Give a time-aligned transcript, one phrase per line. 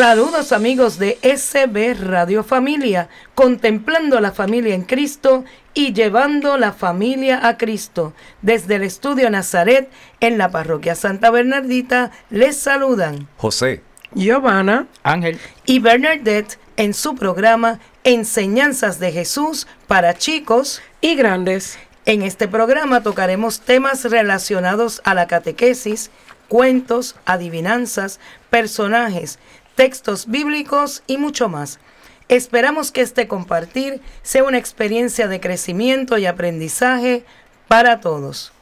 [0.00, 7.46] Saludos amigos de SB Radio Familia, contemplando la familia en Cristo y llevando la familia
[7.46, 8.14] a Cristo.
[8.40, 9.90] Desde el estudio Nazaret,
[10.20, 13.82] en la parroquia Santa Bernardita, les saludan José,
[14.14, 21.78] Giovanna, Ángel y Bernadette en su programa Enseñanzas de Jesús para chicos y grandes.
[22.06, 26.10] En este programa tocaremos temas relacionados a la catequesis,
[26.48, 28.18] cuentos, adivinanzas,
[28.50, 29.38] personajes,
[29.80, 31.80] textos bíblicos y mucho más.
[32.28, 37.24] Esperamos que este compartir sea una experiencia de crecimiento y aprendizaje
[37.66, 38.52] para todos.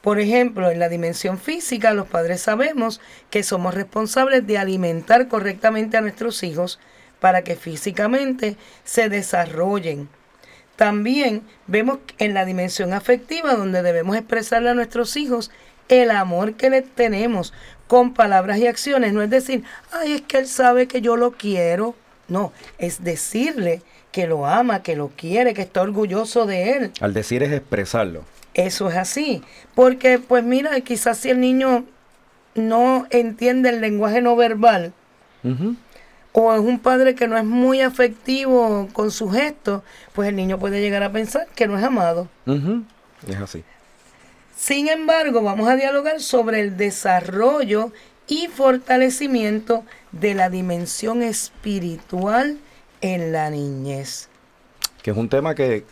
[0.00, 3.00] Por ejemplo, en la dimensión física, los padres sabemos
[3.30, 6.80] que somos responsables de alimentar correctamente a nuestros hijos
[7.20, 10.08] para que físicamente se desarrollen.
[10.74, 15.52] También vemos en la dimensión afectiva, donde debemos expresarle a nuestros hijos
[15.88, 17.52] el amor que les tenemos
[17.86, 19.12] con palabras y acciones.
[19.12, 19.62] No es decir,
[19.92, 21.94] ay, es que él sabe que yo lo quiero.
[22.28, 26.92] No, es decirle que lo ama, que lo quiere, que está orgulloso de él.
[27.00, 28.24] Al decir es expresarlo.
[28.54, 29.42] Eso es así.
[29.74, 31.84] Porque, pues mira, quizás si el niño
[32.54, 34.92] no entiende el lenguaje no verbal,
[36.32, 39.82] o es un padre que no es muy afectivo con su gesto,
[40.12, 42.28] pues el niño puede llegar a pensar que no es amado.
[43.26, 43.64] Es así.
[44.56, 47.92] Sin embargo, vamos a dialogar sobre el desarrollo
[48.26, 52.58] y fortalecimiento de la dimensión espiritual
[53.00, 54.28] en la niñez.
[55.02, 55.84] Que es un tema que,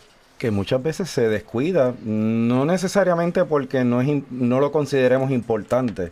[0.51, 6.11] muchas veces se descuida, no necesariamente porque no, es, no lo consideremos importante,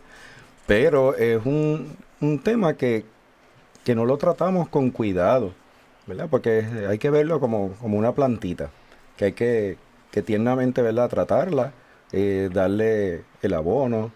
[0.66, 1.96] pero es un,
[2.44, 3.04] tema que,
[3.94, 5.52] no lo tratamos con cuidado,
[6.06, 6.28] ¿verdad?
[6.30, 8.70] Porque hay que verlo como, una plantita,
[9.16, 9.78] que hay que,
[10.12, 11.08] que tiernamente, ¿verdad?
[11.08, 11.72] Tratarla,
[12.12, 14.12] eh, darle el abono,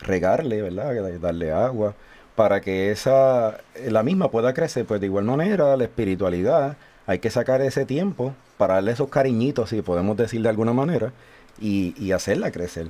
[0.00, 0.94] regarle, ¿verdad?
[1.20, 1.94] Darle agua
[2.34, 3.58] para que esa
[3.88, 6.76] la misma pueda crecer, pues de igual manera la espiritualidad
[7.06, 11.12] hay que sacar ese tiempo para darle esos cariñitos, si podemos decir de alguna manera,
[11.60, 12.88] y, hacerla crecer.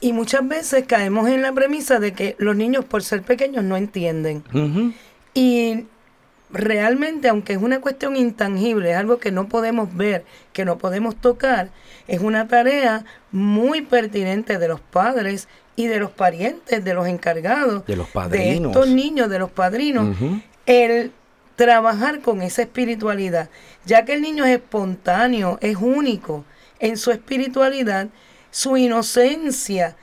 [0.00, 3.76] Y muchas veces caemos en la premisa de que los niños por ser pequeños no
[3.76, 4.44] entienden.
[5.34, 5.84] Y
[6.52, 11.16] realmente, aunque es una cuestión intangible, es algo que no podemos ver, que no podemos
[11.16, 11.70] tocar,
[12.08, 15.48] es una tarea muy pertinente de los padres
[15.80, 19.50] y de los parientes, de los encargados, de los padrinos, de estos niños, de los
[19.50, 20.14] padrinos,
[20.66, 21.10] el
[21.56, 23.48] trabajar con esa espiritualidad,
[23.86, 26.44] ya que el niño es espontáneo, es único
[26.80, 28.08] en su espiritualidad,
[28.50, 29.96] su inocencia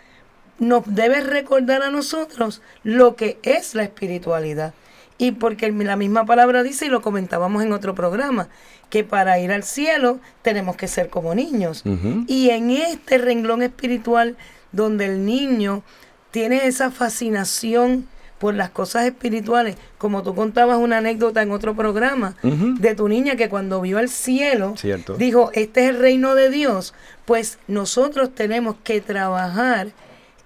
[0.58, 4.74] nos debe recordar a nosotros lo que es la espiritualidad.
[5.20, 8.50] Y porque la misma palabra dice, y lo comentábamos en otro programa,
[8.90, 11.84] que para ir al cielo tenemos que ser como niños.
[12.28, 14.38] Y en este renglón espiritual
[14.72, 15.84] donde el niño
[16.32, 18.08] tiene esa fascinación
[18.40, 23.36] por las cosas espirituales, como tú contabas una anécdota en otro programa de tu niña
[23.36, 24.76] que cuando vio el cielo
[25.18, 26.94] dijo, este es el reino de Dios,
[27.26, 29.88] pues nosotros tenemos que trabajar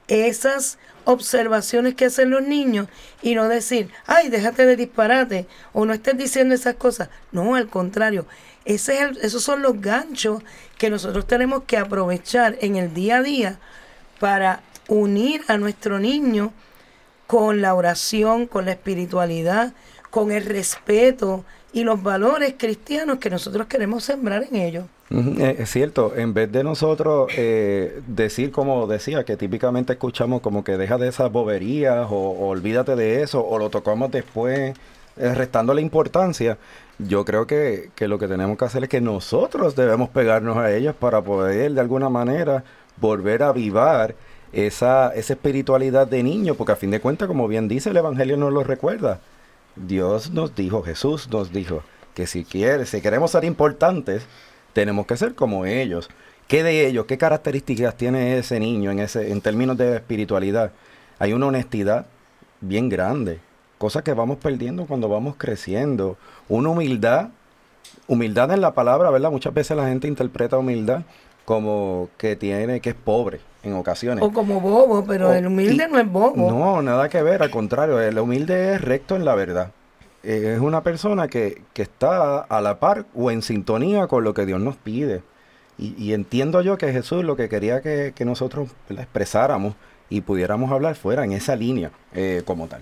[0.07, 2.87] esas observaciones que hacen los niños
[3.21, 7.09] y no decir, ay, déjate de disparate o no estés diciendo esas cosas.
[7.31, 8.25] No, al contrario,
[8.65, 10.43] ese es esos son los ganchos
[10.77, 13.59] que nosotros tenemos que aprovechar en el día a día
[14.21, 16.53] para unir a nuestro niño
[17.25, 19.73] con la oración, con la espiritualidad,
[20.11, 24.85] con el respeto y los valores cristianos que nosotros queremos sembrar en ellos.
[25.09, 30.63] Eh, es cierto, en vez de nosotros eh, decir, como decía, que típicamente escuchamos como
[30.63, 34.75] que deja de esas boberías o, olvídate de eso o lo tocamos después,
[35.17, 36.59] eh, restando la importancia,
[36.99, 40.71] yo creo que, que, lo que tenemos que hacer es que nosotros debemos pegarnos a
[40.71, 42.63] ellos para poder de alguna manera
[42.97, 44.15] volver a avivar
[44.53, 48.37] esa, esa espiritualidad de niño, porque a fin de cuentas, como bien dice el Evangelio,
[48.37, 49.19] nos lo recuerda.
[49.75, 51.83] Dios nos dijo, Jesús nos dijo,
[52.13, 54.25] que si quiere, si queremos ser importantes,
[54.73, 56.09] tenemos que ser como ellos.
[56.47, 60.71] ¿Qué de ellos, qué características tiene ese niño en, ese, en términos de espiritualidad?
[61.19, 62.05] Hay una honestidad
[62.59, 63.39] bien grande,
[63.77, 66.17] cosa que vamos perdiendo cuando vamos creciendo.
[66.49, 67.29] Una humildad,
[68.07, 69.31] humildad en la palabra, ¿verdad?
[69.31, 71.03] Muchas veces la gente interpreta humildad
[71.45, 74.23] como que tiene, que es pobre en ocasiones.
[74.23, 76.49] O como bobo, pero el humilde no es bobo.
[76.51, 79.71] No, nada que ver, al contrario, el humilde es recto en la verdad.
[80.23, 84.33] Eh, es una persona que, que, está a la par o en sintonía con lo
[84.33, 85.23] que Dios nos pide.
[85.77, 89.73] Y, entiendo yo que Jesús lo que quería que, nosotros expresáramos
[90.09, 92.81] y pudiéramos hablar fuera en esa línea eh, como tal.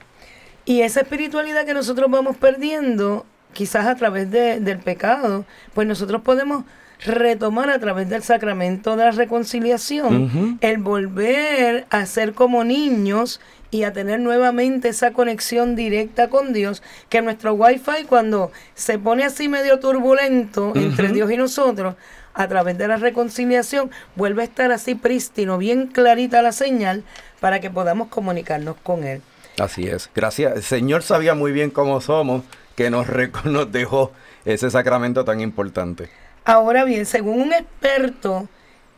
[0.66, 6.66] Y esa espiritualidad que nosotros vamos perdiendo, quizás a través del pecado, pues nosotros podemos
[7.06, 13.40] retomar a través del sacramento de la reconciliación, el volver a ser como niños
[13.72, 19.24] y a tener nuevamente esa conexión directa con Dios, que nuestro wifi cuando se pone
[19.24, 21.96] así medio turbulento entre Dios y nosotros,
[22.34, 27.04] a través de la reconciliación, vuelve a estar así prístino, bien clarita la señal,
[27.40, 29.22] para que podamos comunicarnos con Él.
[29.58, 30.56] Así es, gracias.
[30.56, 32.44] El Señor sabía muy bien cómo somos,
[32.76, 33.08] que nos,
[33.46, 34.12] nos dejó
[34.46, 36.10] ese sacramento tan importante.
[36.46, 38.48] Ahora bien, según un experto,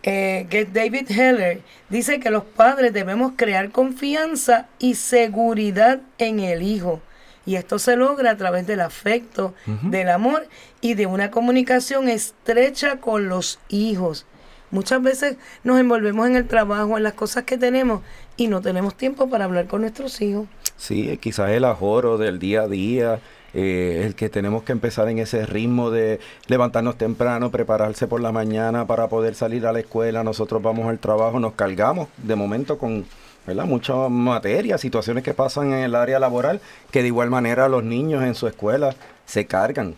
[0.04, 6.40] eh, que es David Heller, dice que los padres debemos crear confianza y seguridad en
[6.40, 7.02] el hijo.
[7.46, 9.54] Y esto se logra a través del afecto,
[9.84, 10.48] del amor
[10.80, 14.26] y de una comunicación estrecha con los hijos.
[14.70, 18.02] Muchas veces nos envolvemos en el trabajo, en las cosas que tenemos
[18.38, 20.48] y no tenemos tiempo para hablar con nuestros hijos.
[20.78, 23.20] Sí, quizás el ajoro del día a día,
[23.54, 28.32] eh, el que tenemos que empezar en ese ritmo de levantarnos temprano, prepararse por la
[28.32, 32.78] mañana para poder salir a la escuela, nosotros vamos al trabajo, nos cargamos de momento
[32.78, 33.06] con
[33.46, 33.66] ¿verdad?
[33.66, 36.62] mucha materia, situaciones que pasan en el área laboral,
[36.92, 38.96] que de igual manera los niños en su escuela
[39.26, 39.96] se cargan,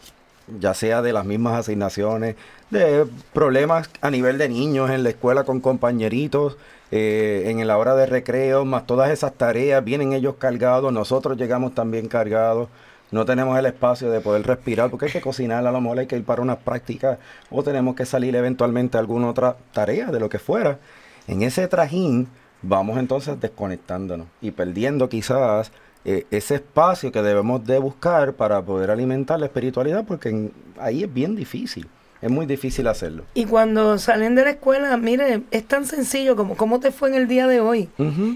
[0.60, 2.36] ya sea de las mismas asignaciones,
[2.70, 6.58] de problemas a nivel de niños en la escuela con compañeritos,
[6.92, 11.74] eh, en la hora de recreo, más todas esas tareas, vienen ellos cargados, nosotros llegamos
[11.74, 12.70] también cargados
[13.14, 16.08] no tenemos el espacio de poder respirar, porque hay que cocinar, a lo mejor hay
[16.08, 17.20] que ir para una práctica
[17.52, 20.80] o tenemos que salir eventualmente a alguna otra tarea de lo que fuera.
[21.28, 22.28] En ese trajín
[22.64, 25.72] vamos entonces desconectándonos y perdiendo quizás
[26.06, 31.14] eh, ese espacio que debemos de buscar para poder alimentar la espiritualidad, porque ahí es
[31.14, 31.88] bien difícil.
[32.20, 33.26] Es muy difícil hacerlo.
[33.34, 37.16] Y cuando salen de la escuela, mire, es tan sencillo como cómo te fue en
[37.16, 37.90] el día de hoy.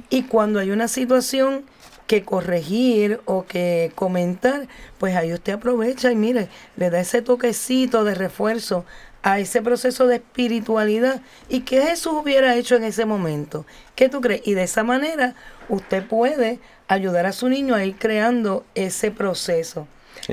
[0.09, 1.63] Y cuando hay una situación
[2.07, 6.47] que corregir o que comentar, pues ahí usted aprovecha y mire,
[6.77, 8.85] le da ese toquecito de refuerzo
[9.23, 13.65] a ese proceso de espiritualidad y qué Jesús hubiera hecho en ese momento.
[13.95, 14.41] ¿Qué tú crees?
[14.45, 15.35] Y de esa manera
[15.67, 19.85] usted puede ayudar a su niño a ir creando ese proceso.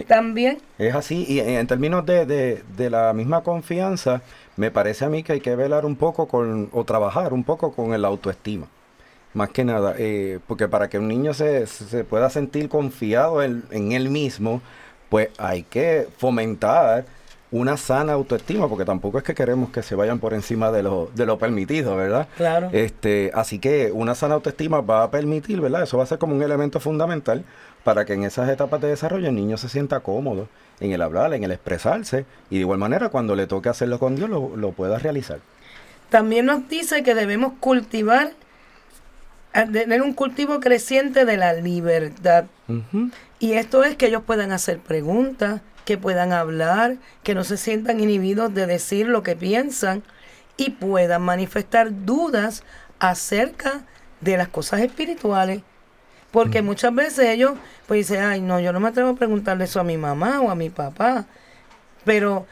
[0.07, 0.59] También.
[0.78, 4.23] Es así, y en términos de, de, de, la misma confianza,
[4.57, 7.73] me parece a mí que hay que velar un poco con, o trabajar un poco
[7.73, 8.66] con el autoestima
[9.34, 13.92] más que nada, eh, porque para que un niño se, se pueda sentir confiado en,
[13.92, 14.62] él mismo,
[15.08, 17.04] pues hay que fomentar
[17.50, 21.10] una sana autoestima, porque tampoco es que queremos que se vayan por encima de lo,
[21.14, 22.26] de lo permitido, ¿verdad?
[22.36, 22.70] Claro.
[22.72, 25.82] Este, así que una sana autoestima va a permitir, ¿verdad?
[25.82, 27.44] Eso va a ser como un elemento fundamental
[27.84, 30.48] para que en esas etapas de desarrollo el niño se sienta cómodo
[30.80, 34.16] en el hablar, en el expresarse, y de igual manera cuando le toque hacerlo con
[34.16, 35.38] Dios lo, lo pueda realizar.
[36.08, 38.32] También nos dice que debemos cultivar
[39.54, 42.46] tener un cultivo creciente de la libertad.
[43.38, 48.00] Y esto es que ellos puedan hacer preguntas, que puedan hablar, que no se sientan
[48.00, 50.02] inhibidos de decir lo que piensan
[50.56, 52.64] y puedan manifestar dudas
[52.99, 53.82] acerca
[54.20, 55.62] de las cosas espirituales.
[56.30, 57.52] Porque muchas veces ellos
[57.87, 60.50] pues dicen, ay no, yo no me atrevo a preguntarle eso a mi mamá o
[60.50, 61.26] a mi papá.
[62.04, 62.46] Pero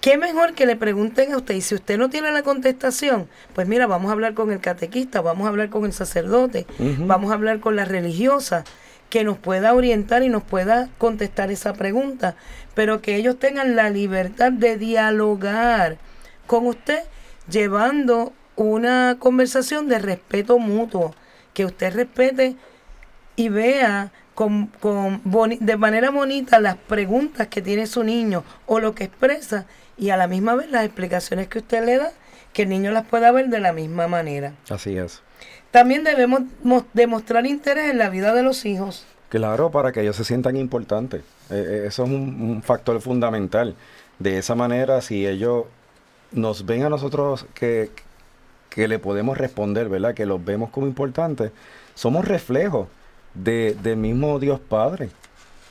[0.00, 1.54] qué mejor que le pregunten a usted.
[1.54, 5.20] Y si usted no tiene la contestación, pues mira, vamos a hablar con el catequista,
[5.20, 6.66] vamos a hablar con el sacerdote,
[7.00, 8.64] vamos a hablar con la religiosa,
[9.10, 12.36] que nos pueda orientar y nos pueda contestar esa pregunta.
[12.74, 15.98] Pero que ellos tengan la libertad de dialogar
[16.46, 17.00] con usted,
[17.50, 21.14] llevando una conversación de respeto mutuo.
[21.54, 22.56] Que usted respete
[23.34, 24.70] y vea con,
[25.60, 29.66] de manera bonita las preguntas que tiene su niño o lo que expresa
[29.98, 32.12] y a la misma vez las explicaciones que usted le da,
[32.52, 34.54] que el niño las pueda ver de la misma manera.
[34.70, 35.22] Así es.
[35.70, 36.42] También debemos
[36.94, 39.04] demostrar interés en la vida de los hijos.
[39.28, 41.20] Claro, para que ellos se sientan importantes.
[41.50, 43.74] Eh, eh, eso es un, factor fundamental.
[44.18, 45.66] De esa manera, si ellos
[46.32, 47.90] nos ven a nosotros que,
[48.70, 50.14] que le podemos responder, ¿verdad?
[50.14, 51.52] Que los vemos como importantes,
[51.94, 52.88] somos reflejos
[53.34, 55.10] de, del mismo Dios Padre.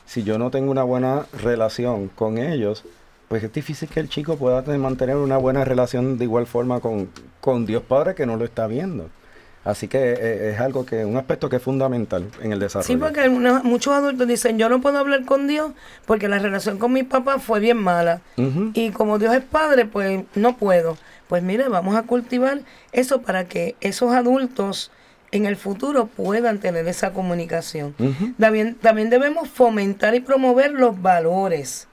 [0.05, 2.83] Si yo no tengo una buena relación con ellos,
[3.27, 7.09] pues es difícil que el chico pueda mantener una buena relación de igual forma con,
[7.41, 9.09] con Dios Padre que no lo está viendo.
[9.67, 12.87] Así que eh, es algo que, un aspecto que es fundamental en el desarrollo.
[12.87, 15.73] Sí, porque muchos adultos dicen, yo no puedo hablar con Dios
[16.05, 18.21] porque la relación con mi papá fue bien mala.
[18.73, 20.97] Y como Dios es padre, pues no puedo.
[21.27, 22.61] Pues mire, vamos a cultivar
[22.93, 24.89] eso para que esos adultos
[25.31, 27.93] en el futuro puedan tener esa comunicación.
[28.39, 31.89] también, también debemos fomentar y promover los valores.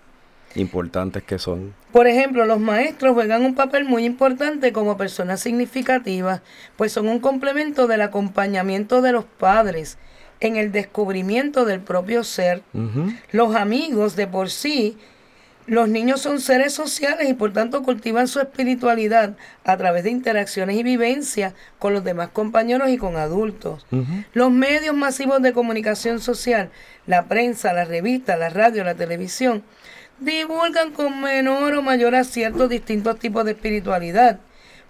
[0.55, 1.75] Importantes que son.
[1.93, 6.43] Por ejemplo, los maestros juegan un papel muy importante como personas significativas,
[6.77, 9.99] pues son un complemento del acompañamiento de los padres
[10.41, 12.63] en el descubrimiento del propio ser.
[13.33, 14.97] Los amigos de por sí
[15.67, 19.35] los niños son seres sociales y por tanto cultivan su espiritualidad
[19.65, 23.87] a través de interacciones y vivencias con los demás compañeros y con adultos.
[24.35, 26.71] Los medios masivos de comunicación social,
[27.07, 29.63] la prensa, la revista, la radio, la televisión,
[30.19, 34.41] divulgan con menor o mayor acierto distintos tipos de espiritualidad.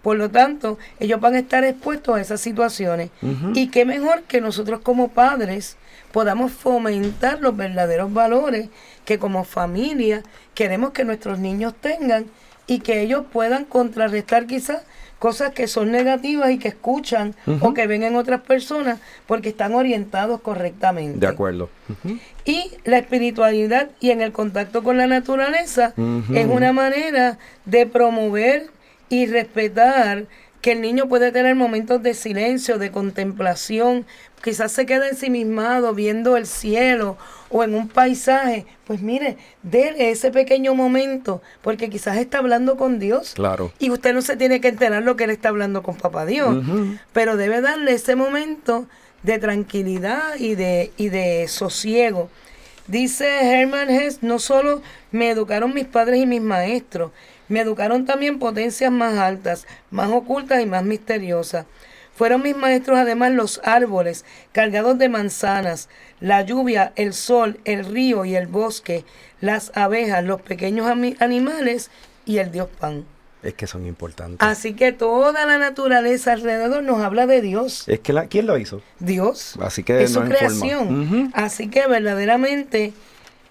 [0.02, 3.10] Por lo tanto, ellos van a estar expuestos a esas situaciones.
[3.54, 5.78] Y qué mejor que nosotros como padres
[6.12, 8.68] podamos fomentar los verdaderos valores
[9.04, 10.22] que como familia
[10.54, 12.26] queremos que nuestros niños tengan
[12.66, 14.82] y que ellos puedan contrarrestar quizás
[15.24, 19.74] cosas que son negativas y que escuchan o que ven en otras personas porque están
[19.74, 21.18] orientados correctamente.
[21.18, 21.70] De acuerdo.
[22.44, 25.94] Y la espiritualidad y en el contacto con la naturaleza
[26.34, 28.66] es una manera de promover
[29.08, 30.26] y respetar
[30.64, 34.06] que el niño puede tener momentos de silencio, de contemplación,
[34.42, 37.18] quizás se quede ensimismado viendo el cielo
[37.50, 42.98] o en un paisaje, pues mire, déle ese pequeño momento, porque quizás está hablando con
[42.98, 43.34] Dios.
[43.34, 43.74] Claro.
[43.78, 46.64] Y usted no se tiene que enterar lo que él está hablando con papá Dios,
[47.12, 48.86] pero debe darle ese momento
[49.22, 52.30] de tranquilidad y de, y de sosiego.
[52.86, 54.80] Dice Herman Hess, no solo
[55.12, 57.12] me educaron mis padres y mis maestros,
[57.48, 61.66] me educaron también potencias más altas, más ocultas y más misteriosas.
[62.14, 65.88] Fueron mis maestros además los árboles cargados de manzanas,
[66.20, 69.04] la lluvia, el sol, el río y el bosque,
[69.40, 71.90] las abejas, los pequeños animales
[72.24, 73.04] y el dios pan.
[73.42, 74.38] Es que son importantes.
[74.40, 77.86] Así que toda la naturaleza alrededor nos habla de Dios.
[77.88, 78.80] Es que la, ¿quién lo hizo?
[79.00, 79.56] Dios.
[79.60, 81.30] Así que es su creación.
[81.34, 82.94] Así que verdaderamente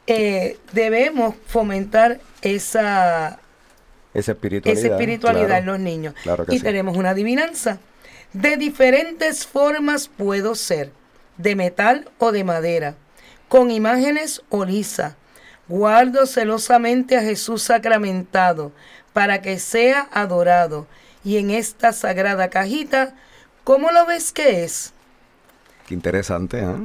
[0.08, 3.40] eh, debemos fomentar esa,
[4.14, 6.14] esa espiritualidad, esa espiritualidad en los niños.
[6.50, 7.80] y tenemos una adivinanza.
[8.34, 10.92] De diferentes formas puedo ser,
[11.38, 12.96] de metal o de madera,
[13.48, 15.16] con imágenes o lisa.
[15.68, 18.72] Guardo celosamente a Jesús sacramentado,
[19.14, 20.88] para que sea adorado.
[21.24, 23.14] Y en esta sagrada cajita,
[23.64, 24.94] ¿cómo lo ves que es?
[25.88, 26.76] Qué interesante, ¿eh?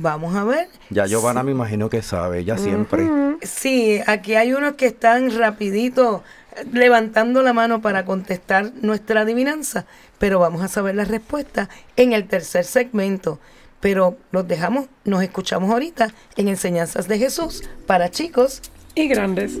[0.00, 0.68] Vamos a ver.
[0.88, 3.06] Ya Giovanna me imagino que sabe, ya siempre.
[3.42, 6.22] Sí, aquí hay unos que están rapidito
[6.72, 9.84] levantando la mano para contestar nuestra adivinanza,
[10.18, 13.38] pero vamos a saber la respuesta en el tercer segmento.
[13.80, 18.62] Pero nos dejamos, nos escuchamos ahorita en Enseñanzas de Jesús para chicos
[18.94, 19.60] y grandes.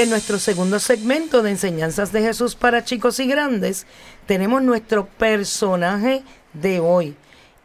[0.00, 3.84] En nuestro segundo segmento de Enseñanzas de Jesús para chicos y grandes,
[4.26, 7.16] tenemos nuestro personaje de hoy.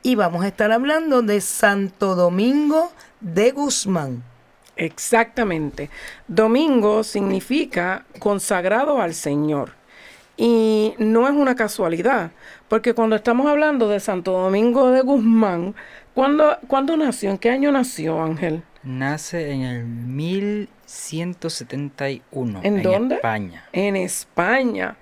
[0.01, 4.23] Y vamos a estar hablando de Santo Domingo de Guzmán.
[4.77, 5.91] Exactamente.
[6.27, 9.73] Domingo significa consagrado al Señor.
[10.35, 12.31] Y no es una casualidad,
[12.67, 15.75] porque cuando estamos hablando de Santo Domingo de Guzmán,
[16.15, 17.29] ¿cuándo, ¿cuándo nació?
[17.29, 18.63] ¿En qué año nació Ángel?
[18.83, 22.59] Nace en el 1171.
[22.63, 23.15] ¿En dónde?
[23.15, 23.65] España.
[23.71, 24.97] En España.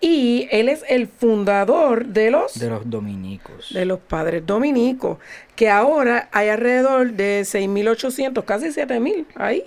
[0.00, 3.72] Y él es el fundador de los, De los dominicos.
[3.72, 5.18] de los padres dominicos,
[5.54, 9.62] que ahora hay alrededor de 6.800, casi 7.000 ahí,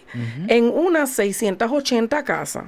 [0.47, 2.65] en unas 680 casas.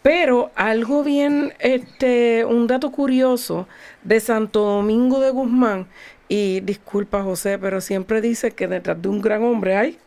[0.00, 3.68] Pero algo bien, este, un dato curioso
[4.02, 5.86] de Santo Domingo de Guzmán,
[6.28, 9.98] y disculpa José, pero siempre dice que detrás de un gran hombre hay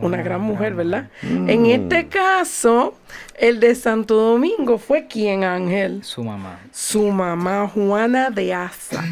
[0.00, 1.08] una gran mujer, ¿verdad?
[1.22, 2.94] En este caso,
[3.38, 6.58] el de Santo Domingo fue quien, Ángel Su mamá.
[6.72, 9.04] su mamá Juana de Asa.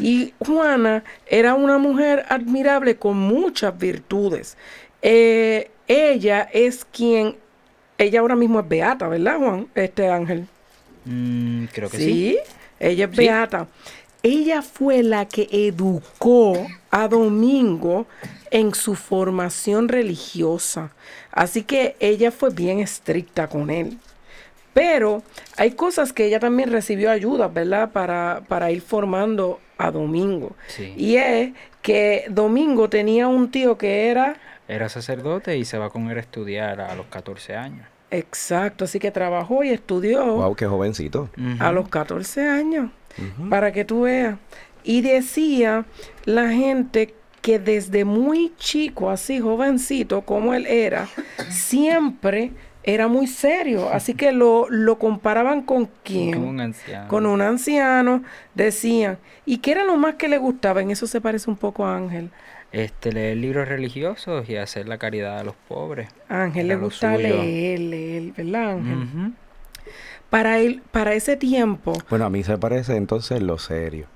[0.00, 4.56] Y Juana era una mujer admirable con muchas virtudes.
[5.02, 7.36] Eh, ella es quien,
[7.98, 9.66] ella ahora mismo es beata, ¿verdad, Juan?
[9.74, 10.46] Este Ángel.
[11.04, 12.04] Mm, creo que sí.
[12.04, 12.38] Sí,
[12.80, 13.16] ella es Sí.
[13.16, 13.66] beata.
[14.22, 16.54] Ella fue la que educó
[16.90, 18.06] a Domingo
[18.50, 20.92] en su formación religiosa.
[21.32, 23.98] Así que ella fue bien estricta con él.
[24.74, 25.22] Pero
[25.56, 27.90] hay cosas que ella también recibió ayuda, ¿verdad?
[27.92, 30.54] Para, para ir formando a Domingo.
[30.68, 30.94] Sí.
[30.96, 34.36] Y es que Domingo tenía un tío que era
[34.68, 37.86] Era sacerdote y se va con él a estudiar a los 14 años.
[38.10, 40.24] exacto, así que trabajó y estudió.
[40.36, 41.28] Wow, qué jovencito.
[41.58, 42.90] a los 14 años,
[43.50, 44.38] para que tú veas.
[44.84, 45.84] Y decía
[46.24, 51.08] la gente que desde muy chico, así jovencito como él era,
[51.48, 52.52] siempre
[52.84, 53.88] era muy serio.
[53.90, 56.32] Así que lo, lo comparaban con quién?
[56.34, 57.08] Como un anciano.
[57.08, 58.22] Con un anciano,
[58.54, 59.18] decían.
[59.44, 60.82] ¿Y qué era lo más que le gustaba?
[60.82, 62.30] En eso se parece un poco a Ángel.
[62.72, 66.08] Este, leer libros religiosos y hacer la caridad a los pobres.
[66.28, 68.98] Ángel Era le gusta leer, leer, ¿verdad, Ángel?
[68.98, 69.32] Ujú.
[70.32, 74.06] Para él, para ese tiempo, Bueno, a mí se parece entonces lo serio.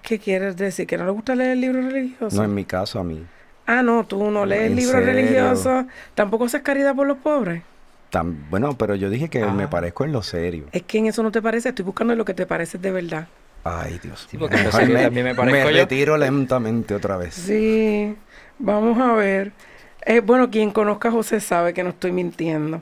[0.00, 0.86] ¿qué quieres decir?
[0.86, 2.34] ¿Que no le gusta leer libros religiosos?
[2.34, 3.24] No en mi caso, a mí.
[3.66, 5.12] Ah, no, tú no lees ¿En libros serio?
[5.12, 5.86] religiosos.
[6.14, 7.64] Tampoco haces caridad por los pobres.
[8.10, 9.70] Tan, bueno, pero yo dije que me Ah.
[9.70, 10.66] parezco en lo serio.
[10.70, 11.70] Es que en eso no te parece.
[11.70, 13.26] Estoy buscando lo que te parece de verdad.
[13.64, 15.76] Ay, Dios Sí, porque en Mejor me parezco yo.
[15.76, 17.34] retiro lentamente otra vez.
[17.34, 18.14] Sí,
[18.60, 19.50] vamos a ver.
[20.04, 22.80] Eh, bueno, quien conozca a José sabe que no estoy mintiendo.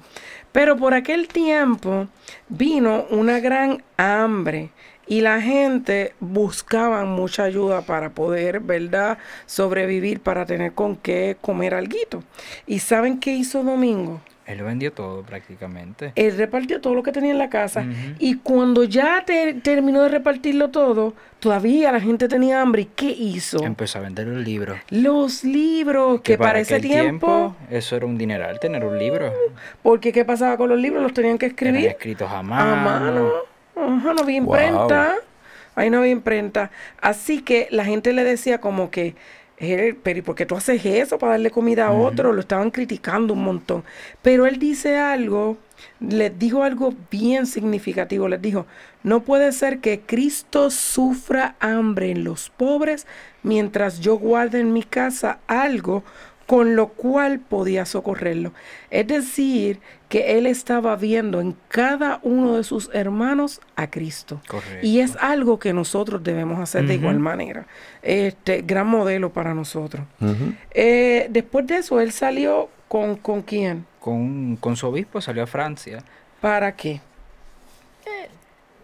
[0.52, 2.08] Pero por aquel tiempo
[2.48, 4.70] vino una gran hambre
[5.06, 11.74] y la gente buscaba mucha ayuda para poder, ¿verdad?, sobrevivir, para tener con qué comer
[11.74, 12.22] alguito.
[12.66, 14.20] ¿Y saben qué hizo Domingo?
[14.50, 16.12] Él lo vendió todo prácticamente.
[16.16, 17.84] Él repartió todo lo que tenía en la casa
[18.18, 22.82] y cuando ya te- terminó de repartirlo todo, todavía la gente tenía hambre.
[22.82, 23.62] ¿Y qué hizo?
[23.64, 24.78] Empezó a vender los libros.
[24.90, 29.32] Los libros, que, para, ese tiempo, eso era un dineral tener un libro.
[29.82, 31.02] porque ¿qué pasaba con los libros?
[31.02, 32.76] Los tenían que Eran escribir escritos a a mano.
[32.76, 33.32] mano.
[33.76, 34.54] Ajá, no había Wow.
[34.54, 35.14] imprenta.
[35.76, 36.70] Ahí no había imprenta.
[37.00, 39.14] Así que la gente le decía como que,
[39.60, 42.32] "Eh, pero ¿y por qué tú haces eso para darle comida a otro?
[42.32, 43.84] Lo estaban criticando un montón.
[44.22, 45.58] Pero él dice algo,
[46.00, 48.26] les dijo algo bien significativo.
[48.26, 48.66] Les dijo,
[49.02, 53.06] no puede ser que Cristo sufra hambre en los pobres
[53.42, 56.04] mientras yo guarde en mi casa algo
[56.46, 58.52] con lo cual podía socorrerlo.
[58.90, 59.78] Es decir,
[60.10, 64.42] que él estaba viendo en cada uno de sus hermanos a Cristo.
[64.48, 64.84] Correcto.
[64.84, 67.68] Y es algo que nosotros debemos hacer de igual manera.
[68.02, 70.02] Este gran modelo para nosotros.
[70.72, 73.86] Eh, después de eso, él salió con, con quién?
[74.00, 76.02] Con, con su obispo salió a Francia.
[76.40, 77.00] ¿Para qué?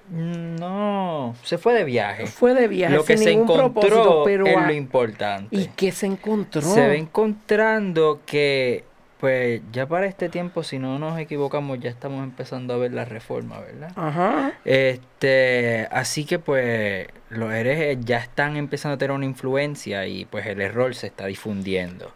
[0.08, 2.26] No, se fue de viaje.
[2.28, 5.48] Fue de viaje Lo que se encontró pero es lo importante.
[5.56, 6.62] ¿Y qué se encontró?
[6.62, 8.84] Se va encontrando que,
[9.20, 13.04] pues, ya para este tiempo, si no nos equivocamos, ya estamos empezando a ver la
[13.04, 13.92] reforma, ¿verdad?
[13.96, 14.52] Ajá.
[14.64, 20.46] Este, así que pues los herejes ya están empezando a tener una influencia y pues
[20.46, 22.12] el error se está difundiendo.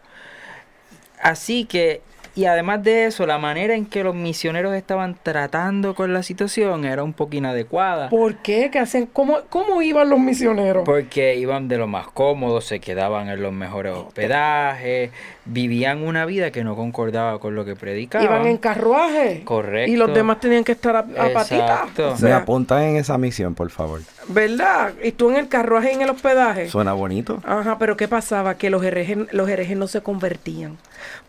[1.21, 2.01] Así que,
[2.35, 6.85] y además de eso, la manera en que los misioneros estaban tratando con la situación
[6.85, 8.09] era un poco inadecuada.
[8.09, 8.69] ¿Por qué?
[8.71, 9.05] ¿Qué hacen?
[9.05, 10.83] ¿Cómo, ¿Cómo iban los misioneros?
[10.85, 15.11] Porque iban de lo más cómodo, se quedaban en los mejores hospedajes,
[15.45, 18.25] vivían una vida que no concordaba con lo que predicaban.
[18.25, 19.41] Iban en carruaje.
[19.43, 19.91] Correcto.
[19.91, 21.99] Y los demás tenían que estar a, a patitas.
[21.99, 24.01] O Me apuntan en esa misión, por favor.
[24.33, 24.93] ¿Verdad?
[25.03, 26.69] Y tú en el carruaje en el hospedaje.
[26.69, 27.41] Suena bonito.
[27.45, 28.57] Ajá, pero ¿qué pasaba?
[28.57, 30.77] Que los herejes, los herejes no se convertían.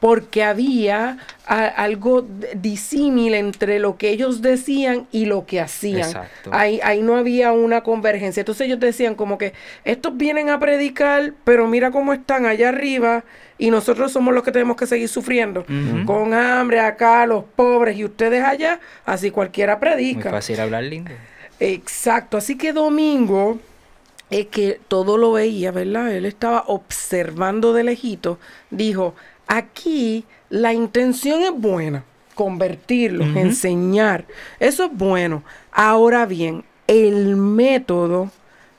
[0.00, 6.00] Porque había a- algo disímil entre lo que ellos decían y lo que hacían.
[6.08, 6.50] Exacto.
[6.52, 8.40] Ahí, ahí no había una convergencia.
[8.40, 9.52] Entonces ellos decían como que
[9.84, 13.24] estos vienen a predicar, pero mira cómo están allá arriba
[13.58, 15.64] y nosotros somos los que tenemos que seguir sufriendo.
[16.04, 20.30] Con hambre acá, los pobres y ustedes allá, así cualquiera Muy predica.
[20.30, 21.12] fácil hablar lindo.
[21.64, 23.60] Exacto, así que Domingo,
[24.30, 26.12] es que todo lo veía, ¿verdad?
[26.12, 28.38] Él estaba observando de lejito,
[28.70, 29.14] dijo,
[29.46, 32.02] aquí la intención es buena,
[32.34, 34.24] convertirlos, enseñar,
[34.58, 35.44] eso es bueno.
[35.70, 38.30] Ahora bien, el método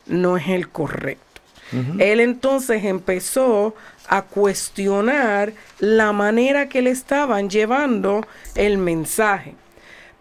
[0.08, 1.24] no es el correcto.
[1.98, 3.74] Él entonces empezó
[4.08, 9.56] a cuestionar la manera que le estaban llevando el mensaje.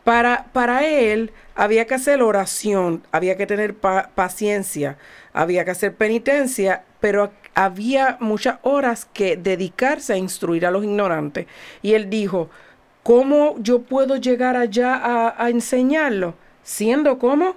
[0.05, 4.97] Para, para él había que hacer oración, había que tener pa- paciencia,
[5.33, 11.47] había que hacer penitencia, pero había muchas horas que dedicarse a instruir a los ignorantes.
[11.83, 12.51] Y él dijo,
[13.03, 16.35] ¿cómo yo puedo llegar allá a, a enseñarlo?
[16.65, 17.55] Siendo como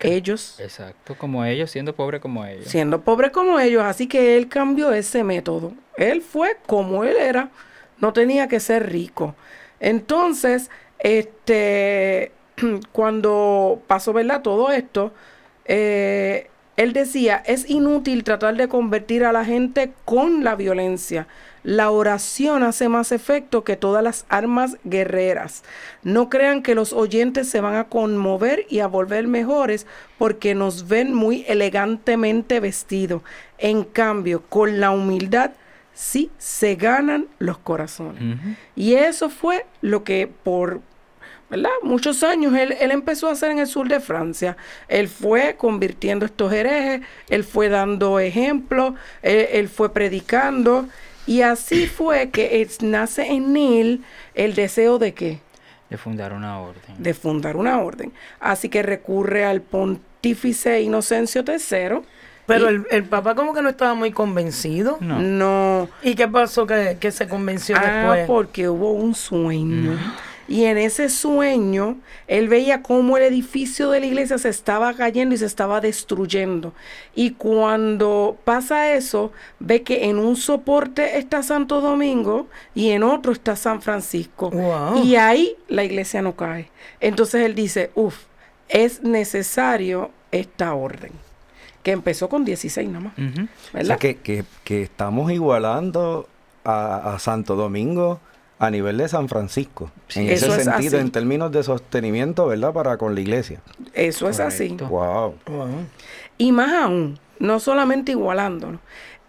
[0.00, 2.66] ellos, Exacto, como ellos, siendo pobre como ellos.
[2.66, 3.82] siendo pobres como ellos.
[3.84, 5.72] Así que él cambió ese método.
[5.96, 7.48] Él fue como él era,
[7.98, 9.34] no tenía que ser rico.
[9.80, 12.32] Entonces, este,
[12.92, 14.42] cuando pasó, ¿verdad?
[14.42, 15.12] Todo esto,
[15.64, 21.26] eh, él decía, es inútil tratar de convertir a la gente con la violencia.
[21.62, 25.64] La oración hace más efecto que todas las armas guerreras.
[26.02, 29.86] No crean que los oyentes se van a conmover y a volver mejores
[30.18, 33.22] porque nos ven muy elegantemente vestidos.
[33.58, 35.52] En cambio, con la humildad
[35.98, 38.38] sí se ganan los corazones.
[38.76, 40.82] Y eso fue lo que por
[41.48, 41.70] ¿verdad?
[41.82, 44.56] muchos años él, él empezó a hacer en el sur de Francia.
[44.88, 50.86] Él fue convirtiendo estos herejes, él fue dando ejemplos, él, él fue predicando.
[51.26, 54.02] Y así fue que es- nace en él
[54.34, 55.40] el deseo de qué?
[55.88, 56.82] De fundar una orden.
[56.98, 58.12] De fundar una orden.
[58.40, 62.00] Así que recurre al pontífice Inocencio III.
[62.46, 64.98] Pero y- el, el papá como que no estaba muy convencido.
[65.00, 65.18] No.
[65.20, 67.82] no ¿Y qué pasó que, que se convenció Ah,
[68.14, 68.26] después?
[68.26, 69.98] porque hubo un sueño.
[70.48, 71.96] Y en ese sueño,
[72.28, 76.72] él veía cómo el edificio de la iglesia se estaba cayendo y se estaba destruyendo.
[77.16, 83.32] Y cuando pasa eso, ve que en un soporte está Santo Domingo y en otro
[83.32, 84.50] está San Francisco.
[84.50, 85.02] Wow.
[85.04, 86.70] Y ahí la iglesia no cae.
[87.00, 88.16] Entonces él dice, uff,
[88.68, 91.10] es necesario esta orden.
[91.86, 93.12] Que empezó con 16 nada más.
[93.16, 93.86] O ¿verdad?
[93.86, 96.28] sea, que, que- que estamos igualando
[96.64, 98.18] a, a Santo Domingo
[98.58, 99.92] a nivel de San Francisco.
[100.16, 101.06] en Eso ese es sentido, así.
[101.06, 102.72] en términos de sostenimiento, ¿verdad?
[102.72, 103.60] Para con la iglesia.
[103.94, 104.68] Eso es así.
[104.88, 105.34] Wow.
[105.46, 105.68] Wow.
[106.38, 108.80] Y más aún, no solamente igualándolo,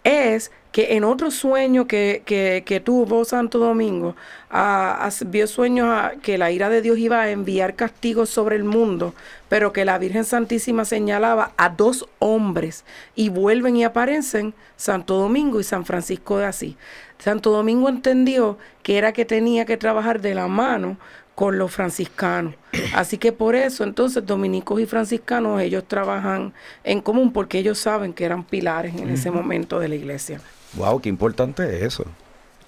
[0.02, 4.16] es que en otro sueño que, que- que tuvo Santo Domingo,
[4.50, 8.56] ah, as- vio sueños ah, que la ira de Dios iba a enviar castigos sobre
[8.56, 9.14] el mundo,
[9.48, 12.84] pero que la Virgen Santísima señalaba a dos hombres
[13.14, 16.76] y vuelven y aparecen Santo Domingo y San Francisco de Asís.
[17.18, 20.96] Santo Domingo entendió que era que tenía que trabajar de la mano
[21.34, 22.54] con los franciscanos.
[22.94, 26.52] Así que por eso entonces dominicos y franciscanos ellos trabajan
[26.84, 30.40] en común porque ellos saben que eran pilares en ese momento de la iglesia.
[30.74, 32.04] Wow, qué importante es eso.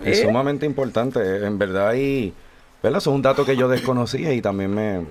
[0.04, 0.22] Es ¿Eh?
[0.24, 1.44] sumamente importante.
[1.44, 2.32] En verdad, y,
[2.82, 2.98] ¿verdad?
[2.98, 5.04] Eso es un dato que yo desconocía y también me,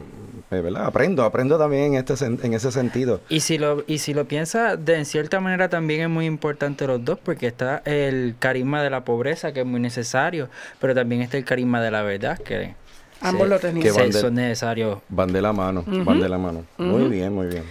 [0.49, 0.85] ¿verdad?
[0.85, 3.21] Aprendo, aprendo también en, este, sen- en ese sentido.
[3.29, 6.87] Y si lo, y si lo piensas, de en cierta manera también es muy importante
[6.87, 11.21] los dos, porque está el carisma de la pobreza, que es muy necesario, pero también
[11.21, 12.73] está el carisma de la verdad, que
[13.21, 13.83] Ambos se- lo tenían.
[13.83, 14.99] Que se- van de- son necesarios.
[15.09, 16.63] Van de la mano, van de la mano.
[16.77, 17.63] Muy bien, muy bien.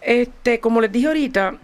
[0.00, 1.54] Este, como les dije ahorita,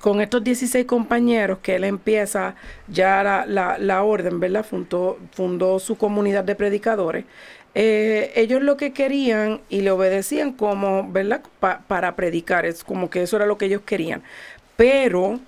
[0.00, 2.54] con estos 16 compañeros que él empieza
[2.88, 4.64] ya la, la, la orden, ¿verdad?
[4.64, 7.24] Fundó, fundó su comunidad de predicadores.
[7.74, 11.42] Eh, ellos lo que querían y le obedecían como, ¿verdad?
[11.60, 14.22] Pa- para predicar, es como que eso era lo que ellos querían.
[14.76, 15.38] Pero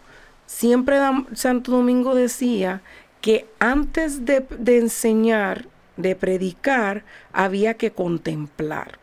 [0.46, 0.96] siempre
[1.35, 2.80] Santo Domingo decía
[3.20, 8.98] que antes de, de enseñar, de predicar, había que contemplar.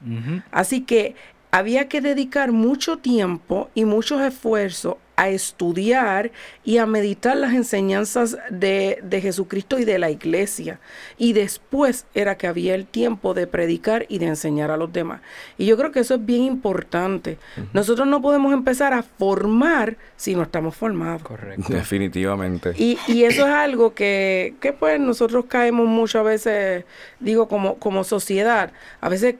[0.51, 1.15] Así que
[1.51, 6.31] había que dedicar mucho tiempo y muchos esfuerzos a estudiar
[6.63, 10.79] y a meditar las enseñanzas de, de Jesucristo y de la iglesia.
[11.17, 15.19] Y después era que había el tiempo de predicar y de enseñar a los demás.
[15.57, 17.37] Y yo creo que eso es bien importante.
[17.73, 21.21] Nosotros no podemos empezar a formar si no estamos formados.
[21.23, 21.65] Correcto.
[21.67, 22.73] Definitivamente.
[22.77, 26.85] Y, y eso es algo que, que pues nosotros caemos muchas veces,
[27.19, 28.71] digo, como, como sociedad.
[29.01, 29.35] A veces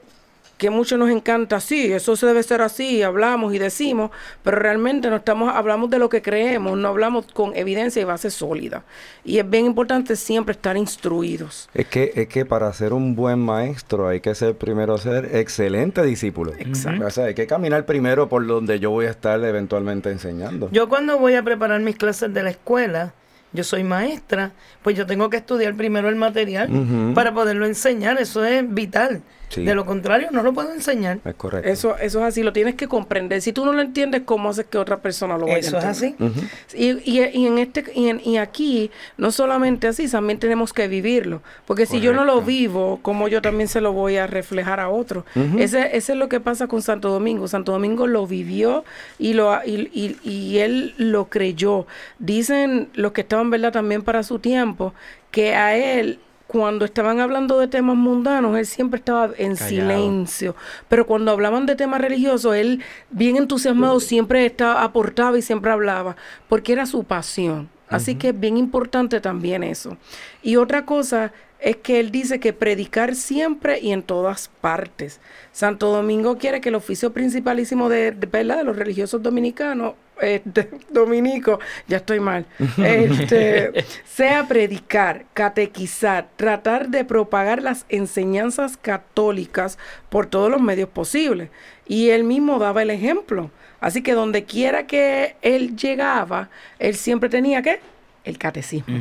[0.60, 4.10] que mucho nos encanta, sí, eso se debe ser así, hablamos y decimos,
[4.44, 8.30] pero realmente no estamos, hablamos de lo que creemos, no hablamos con evidencia y base
[8.30, 8.84] sólida.
[9.24, 11.70] Y es bien importante siempre estar instruidos.
[11.72, 16.02] Es que, es que para ser un buen maestro hay que ser primero ser excelente
[16.02, 16.52] discípulo.
[16.58, 17.06] Exacto.
[17.06, 20.68] O sea, hay que caminar primero por donde yo voy a estar eventualmente enseñando.
[20.72, 23.14] Yo cuando voy a preparar mis clases de la escuela,
[23.54, 26.68] yo soy maestra, pues yo tengo que estudiar primero el material
[27.14, 29.22] para poderlo enseñar, eso es vital.
[29.50, 29.64] Sí.
[29.64, 31.18] De lo contrario, no lo puedo enseñar.
[31.24, 31.68] Es correcto.
[31.68, 33.42] Eso, eso es así, lo tienes que comprender.
[33.42, 36.02] Si tú no lo entiendes, ¿cómo haces que otra persona lo vaya Eso a es
[36.02, 36.30] entender?
[36.30, 36.40] así.
[36.40, 37.00] Ujú.
[37.04, 40.86] Y, y, y en este y, en- y aquí no solamente así, también tenemos que
[40.86, 44.78] vivirlo, porque si yo no lo vivo, como yo también se lo voy a reflejar
[44.80, 45.24] a otro.
[45.58, 47.48] ese, ese es lo que pasa con Santo Domingo.
[47.48, 48.84] Santo Domingo lo vivió
[49.18, 51.88] y lo y, y- y él lo creyó.
[52.20, 54.94] Dicen los que estaban verdad también para su tiempo
[55.32, 59.68] que a él cuando estaban hablando de temas mundanos, él siempre estaba en Callado.
[59.68, 60.56] silencio.
[60.88, 66.16] Pero cuando hablaban de temas religiosos, él, bien entusiasmado, siempre estaba, aportaba y siempre hablaba,
[66.48, 67.68] porque era su pasión.
[67.88, 69.96] Así que es bien importante también eso.
[70.42, 75.20] Y otra cosa es que él dice que predicar siempre y en todas partes.
[75.52, 78.58] Santo Domingo quiere que el oficio principalísimo de, de, ¿verdad?
[78.58, 82.46] de los religiosos dominicanos, este, dominicos, ya estoy mal,
[82.78, 91.50] este, sea predicar, catequizar, tratar de propagar las enseñanzas católicas por todos los medios posibles.
[91.86, 93.50] Y él mismo daba el ejemplo.
[93.80, 97.80] Así que donde quiera que él llegaba, él siempre tenía que
[98.24, 98.98] el catecismo.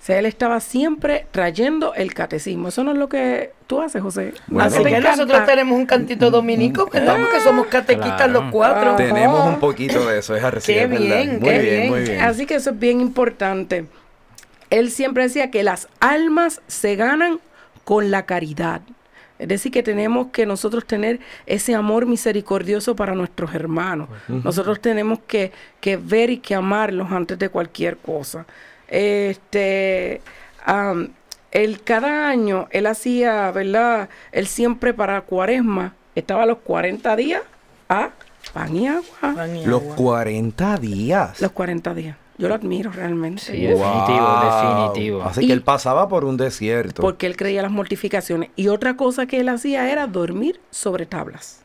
[0.00, 2.68] O sea, él estaba siempre trayendo el catecismo.
[2.68, 4.32] Eso no es lo que tú haces, José.
[4.46, 4.66] Bueno.
[4.68, 5.10] Así que encanta.
[5.10, 7.18] nosotros tenemos un cantito dominico, ¿verdad?
[7.20, 8.32] Porque somos catequistas Claro.
[8.32, 8.92] los cuatro.
[8.92, 8.96] Ah.
[8.96, 10.64] Tenemos un poquito de eso, es.
[10.64, 11.04] Qué es verdad.
[11.04, 11.88] bien, muy qué bien, bien.
[11.90, 12.20] muy bien.
[12.22, 13.84] Así que eso es bien importante.
[14.70, 17.38] Él siempre decía que las almas se ganan
[17.84, 18.80] con la caridad.
[19.38, 24.08] Es decir, que tenemos que nosotros tener ese amor misericordioso para nuestros hermanos.
[24.28, 28.46] Nosotros tenemos que, que ver y que amarlos antes de cualquier cosa.
[28.90, 30.20] Este,
[31.52, 34.08] él cada año, él hacía, ¿verdad?
[34.32, 37.42] Él siempre para cuaresma, estaba a los 40 días
[37.88, 38.10] a
[38.52, 39.04] pan y agua.
[39.20, 39.96] Pan y Los agua.
[39.96, 41.40] 40 días.
[41.40, 42.16] Los 40 días.
[42.38, 43.42] Yo lo admiro realmente.
[43.42, 45.22] Sí, definitivo, definitivo.
[45.22, 47.02] Así Y- que él pasaba por un desierto.
[47.02, 48.48] Porque él creía las mortificaciones.
[48.56, 51.62] Y otra cosa que él hacía era dormir sobre tablas.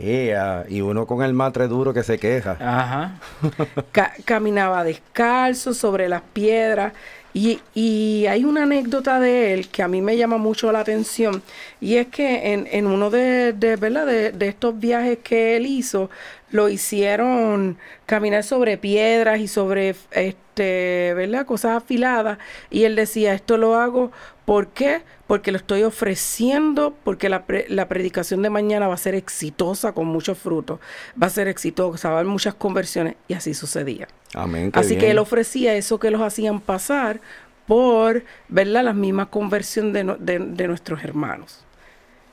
[0.00, 2.56] Ea, y uno con el matre duro que se queja.
[2.60, 3.20] Ajá.
[3.92, 6.92] Ca- caminaba descalzo sobre las piedras.
[7.32, 11.42] Y, y hay una anécdota de él que a mí me llama mucho la atención.
[11.80, 14.06] Y es que en, en uno de, de, ¿verdad?
[14.06, 16.10] de, de estos viajes que él hizo,
[16.50, 21.46] lo hicieron caminar sobre piedras y sobre este, ¿verdad?
[21.46, 22.38] cosas afiladas.
[22.68, 24.10] Y él decía, esto lo hago,
[24.50, 25.02] ¿por qué?
[25.28, 29.92] Porque lo estoy ofreciendo, porque la, pre- la predicación de mañana va a ser exitosa
[29.92, 30.80] con muchos frutos,
[31.22, 33.14] va a ser exitosa, va a haber muchas conversiones.
[33.28, 34.08] Y así sucedía.
[34.34, 34.72] Amén.
[34.74, 37.20] Así que él ofrecía eso que los hacían pasar
[37.68, 38.82] por, ¿verdad?
[38.82, 41.64] Las mismas conversión de, no- de- de nuestros hermanos.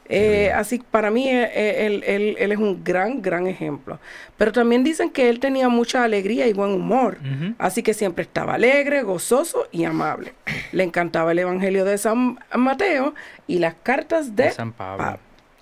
[0.09, 3.99] Eh, así para mí eh, eh, él, él- él es un gran, gran ejemplo.
[4.37, 7.17] Pero también dicen que él tenía mucha alegría y buen humor.
[7.57, 10.33] Así que siempre estaba alegre, gozoso y amable.
[10.71, 13.13] Le encantaba el Evangelio de San Mateo
[13.47, 15.03] y las cartas de, De San Pablo.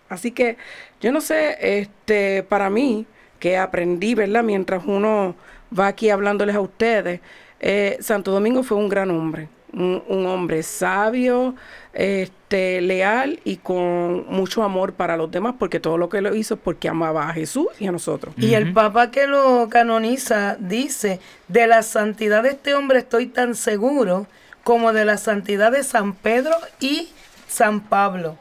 [0.09, 0.57] Así que
[1.01, 3.05] yo no sé, este, para mí,
[3.39, 4.43] que aprendí, ¿verdad?
[4.43, 5.35] Mientras uno
[5.77, 7.19] va aquí hablándoles a ustedes,
[7.59, 11.55] eh, Santo Domingo fue un gran hombre, un, un hombre sabio,
[11.93, 16.55] este, leal y con mucho amor para los demás, porque todo lo que lo hizo
[16.55, 18.33] es porque amaba a Jesús y a nosotros.
[18.37, 23.55] Y el Papa que lo canoniza dice, de la santidad de este hombre estoy tan
[23.55, 24.27] seguro
[24.63, 27.09] como de la santidad de San Pedro y
[27.47, 28.37] San Pablo.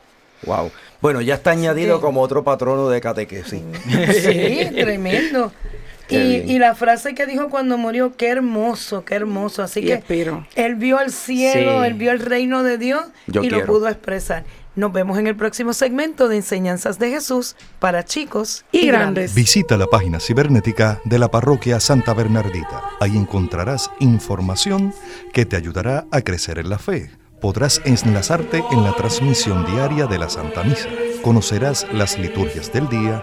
[0.46, 0.70] Wow.
[1.00, 3.62] Bueno, ya está añadido como otro patrono de catequesis.
[4.22, 5.52] Sí, tremendo.
[6.08, 9.62] Y, y la frase que dijo cuando murió, qué hermoso, qué hermoso.
[9.62, 10.46] Así Y que espero.
[10.54, 11.86] él vio el cielo, Sí.
[11.86, 13.72] él vio el reino de Dios Yo y lo quiero.
[13.72, 14.44] pudo expresar.
[14.76, 19.32] Nos vemos en el próximo segmento de Enseñanzas de Jesús para chicos Y grandes.
[19.34, 22.82] Visita la página cibernética de la parroquia Santa Bernardita.
[23.00, 24.92] Ahí encontrarás información
[25.32, 27.10] que te ayudará a crecer en la fe.
[27.40, 30.88] Podrás enlazarte en la transmisión diaria de la Santa Misa.
[31.22, 33.22] Conocerás las liturgias del día,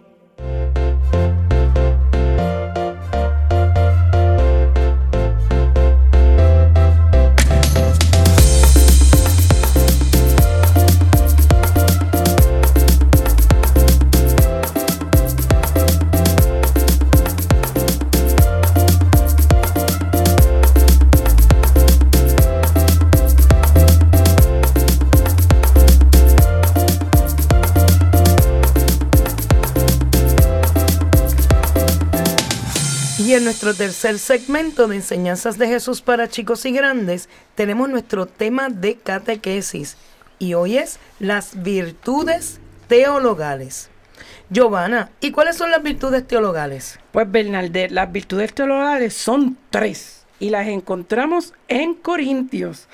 [33.63, 38.95] nuestro tercer segmento de enseñanzas de Jesús para chicos y grandes tenemos nuestro tema de
[38.95, 39.97] catequesis
[40.39, 43.91] y hoy es las virtudes teologales.
[44.49, 46.99] Giovanna, ¿y cuáles son las virtudes teologales?
[47.11, 52.87] Pues Bernaldez, las virtudes teologales son tres y las encontramos en Corintios.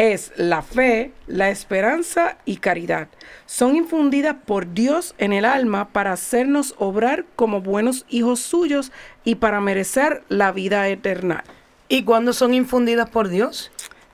[0.00, 3.08] Es la fe, la esperanza y caridad.
[3.44, 8.92] Son infundidas por Dios en el alma para hacernos obrar como buenos hijos suyos
[9.24, 11.44] y para merecer la vida eterna.
[11.90, 13.70] ¿Y cuándo son infundidas por Dios?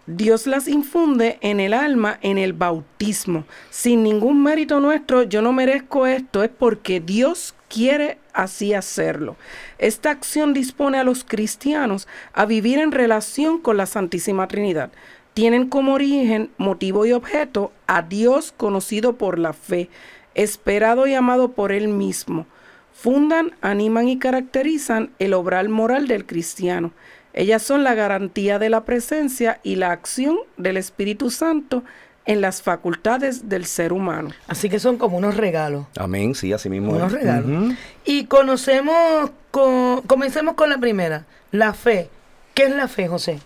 [0.09, 3.45] Dios las infunde en el alma en el bautismo.
[3.71, 9.37] Sin ningún mérito nuestro, yo no merezco esto, es porque Dios quiere así hacerlo.
[9.79, 14.91] Esta acción dispone a los cristianos a vivir en relación con la Santísima Trinidad.
[15.37, 19.91] Tienen como origen, motivo y objeto a Dios conocido por la fe,
[20.35, 22.47] esperado y amado por Él mismo.
[22.95, 26.93] Fundan, animan y caracterizan el obral moral del cristiano.
[27.35, 31.85] Ellas son la garantía de la presencia y la acción del Espíritu Santo
[32.25, 34.31] en las facultades del ser humano.
[34.49, 35.85] Así que son como unos regalos.
[35.99, 36.93] Amén, sí, así mismo.
[36.93, 37.21] Unos es.
[37.21, 37.75] regalos.
[38.07, 42.09] Y conocemos, con, comencemos con la primera, la fe.
[42.55, 43.39] ¿Qué es la fe, José?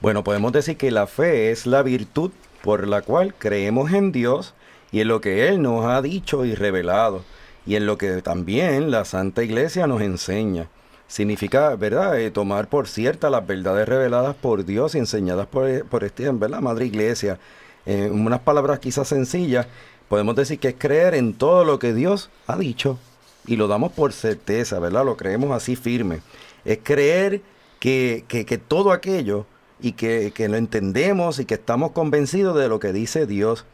[0.00, 2.30] Bueno, podemos decir que la fe es la virtud
[2.62, 4.54] por la cual creemos en Dios
[4.92, 7.22] y en lo que Él nos ha dicho y revelado,
[7.66, 10.68] y en lo que también la Santa Iglesia nos enseña.
[11.08, 16.04] Significa, ¿verdad?, Eh, tomar por cierta las verdades reveladas por Dios y enseñadas por, por
[16.04, 17.38] este, ¿verdad?, Madre Iglesia.
[17.84, 19.66] En unas palabras quizás sencillas,
[20.08, 22.98] podemos decir que es creer en todo lo que Dios ha dicho
[23.46, 25.04] y lo damos por certeza, ¿verdad?
[25.04, 26.20] Lo creemos así firme.
[26.64, 27.40] Es creer
[27.78, 29.46] que, que- que todo aquello
[29.80, 33.64] y que, que lo entendemos y que estamos convencidos de lo que dice Dios.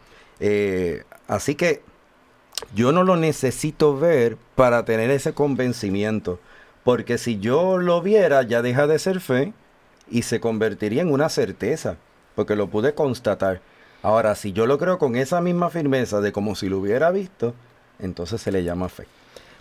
[0.40, 1.82] Eh, así que
[2.74, 6.38] yo no lo necesito ver para tener ese convencimiento,
[6.84, 9.52] porque si yo lo viera ya deja de ser fe
[10.10, 11.96] y se convertiría en una certeza,
[12.34, 13.60] porque lo pude constatar.
[14.02, 17.54] Ahora, si yo lo creo con esa misma firmeza de como si lo hubiera visto,
[18.00, 19.06] entonces se le llama fe.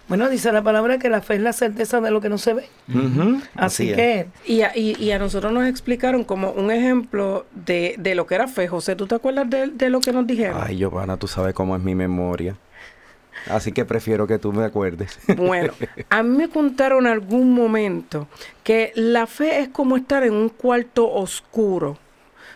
[0.07, 2.53] Bueno, dice la palabra que la fe es la certeza de lo que no se
[2.53, 2.65] ve.
[2.89, 3.95] Ujú, Así, es.
[3.95, 8.27] que, Y a, y- y a nosotros nos explicaron como un ejemplo de, de lo
[8.27, 8.67] que era fe.
[8.67, 10.59] José, ¿tú te acuerdas de, de lo que nos dijeron?
[10.61, 12.57] Ay, Giovanna, tú sabes cómo es mi memoria.
[13.49, 15.17] Así que prefiero que tú me acuerdes.
[15.37, 15.73] Bueno,
[16.09, 18.27] a mí me contaron en algún momento
[18.63, 21.97] que la fe es como estar en un cuarto oscuro.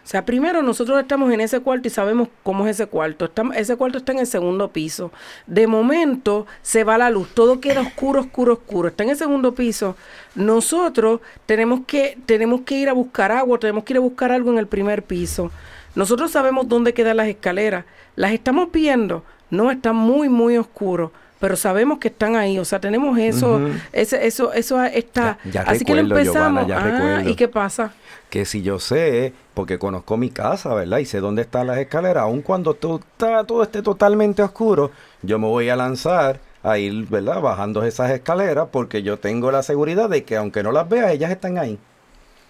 [0.06, 3.26] O sea, primero nosotros estamos en ese cuarto y sabemos cómo es ese cuarto.
[3.26, 5.12] Estamos- ese cuarto está en el segundo piso.
[5.48, 8.90] De momento se va la luz, todo queda oscuro, oscuro, oscuro.
[8.90, 9.96] Está en el segundo piso.
[10.36, 14.52] Nosotros tenemos que, tenemos que ir a buscar agua, tenemos que ir a buscar algo
[14.52, 15.50] en el primer piso.
[15.96, 17.86] Nosotros sabemos dónde quedan las escaleras.
[18.16, 19.24] Las estamos viendo.
[19.50, 21.10] No, están muy, muy oscuros.
[21.40, 22.60] Pero sabemos que están ahí.
[22.60, 23.60] O sea, tenemos eso,
[23.92, 25.38] ese, eso, eso está.
[25.46, 26.68] Ya- ya Así que lo recuerdo, Giovanna, empezamos.
[26.68, 27.30] ya ah, recuerdo.
[27.30, 27.94] ¿y qué pasa?
[28.30, 31.00] que si yo sé, porque conozco mi casa, ¿verdad?
[31.00, 34.92] Y sé dónde están las escaleras, aun cuando todo, está- todo esté totalmente oscuro,
[35.24, 37.42] yo me voy a lanzar a ir, ¿verdad?
[37.42, 41.32] Bajando esas escaleras porque yo tengo la seguridad de que aunque no las vea, ellas
[41.32, 41.80] están ahí.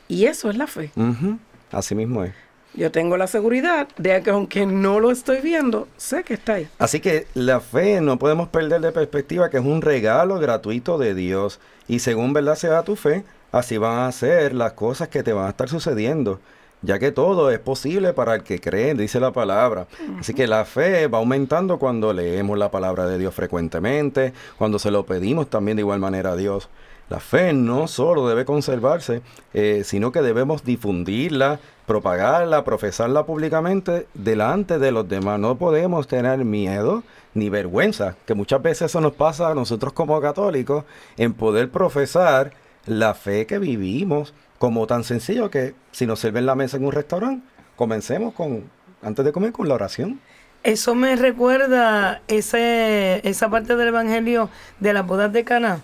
[0.08, 0.92] Y eso es la fe.
[0.96, 1.38] Ujú,
[1.72, 2.34] Así mismo es.
[2.74, 6.68] Yo tengo la seguridad de que aunque no lo estoy viendo, sé que está ahí.
[6.78, 11.16] Así que la fe no podemos perder de perspectiva que es un regalo gratuito de
[11.16, 11.60] Dios.
[11.88, 15.46] Y según verdad sea tu fe, así van a ser las cosas que te van
[15.48, 16.40] a estar sucediendo.
[16.86, 19.88] Ya que todo es posible para el que cree, dice la palabra.
[20.20, 24.92] Así que la fe va aumentando cuando leemos la palabra de Dios frecuentemente, cuando se
[24.92, 26.70] lo pedimos también de igual manera a Dios.
[27.10, 29.22] La fe no solo debe conservarse,
[29.54, 35.40] eh, sino que debemos difundirla, propagarla, profesarla públicamente delante de los demás.
[35.40, 40.20] No podemos tener miedo ni vergüenza, que muchas veces eso nos pasa a nosotros como
[40.22, 40.86] católicos,
[41.18, 42.54] en poder profesar
[42.86, 46.92] la fe que vivimos, como tan sencillo que si nos sirven la mesa en un
[46.92, 47.46] restaurante,
[47.76, 48.64] comencemos con,
[49.02, 50.20] antes de comer, con la oración.
[50.64, 54.50] eso me recuerda ese, esa parte del Evangelio
[54.80, 55.82] de las bodas de Caná,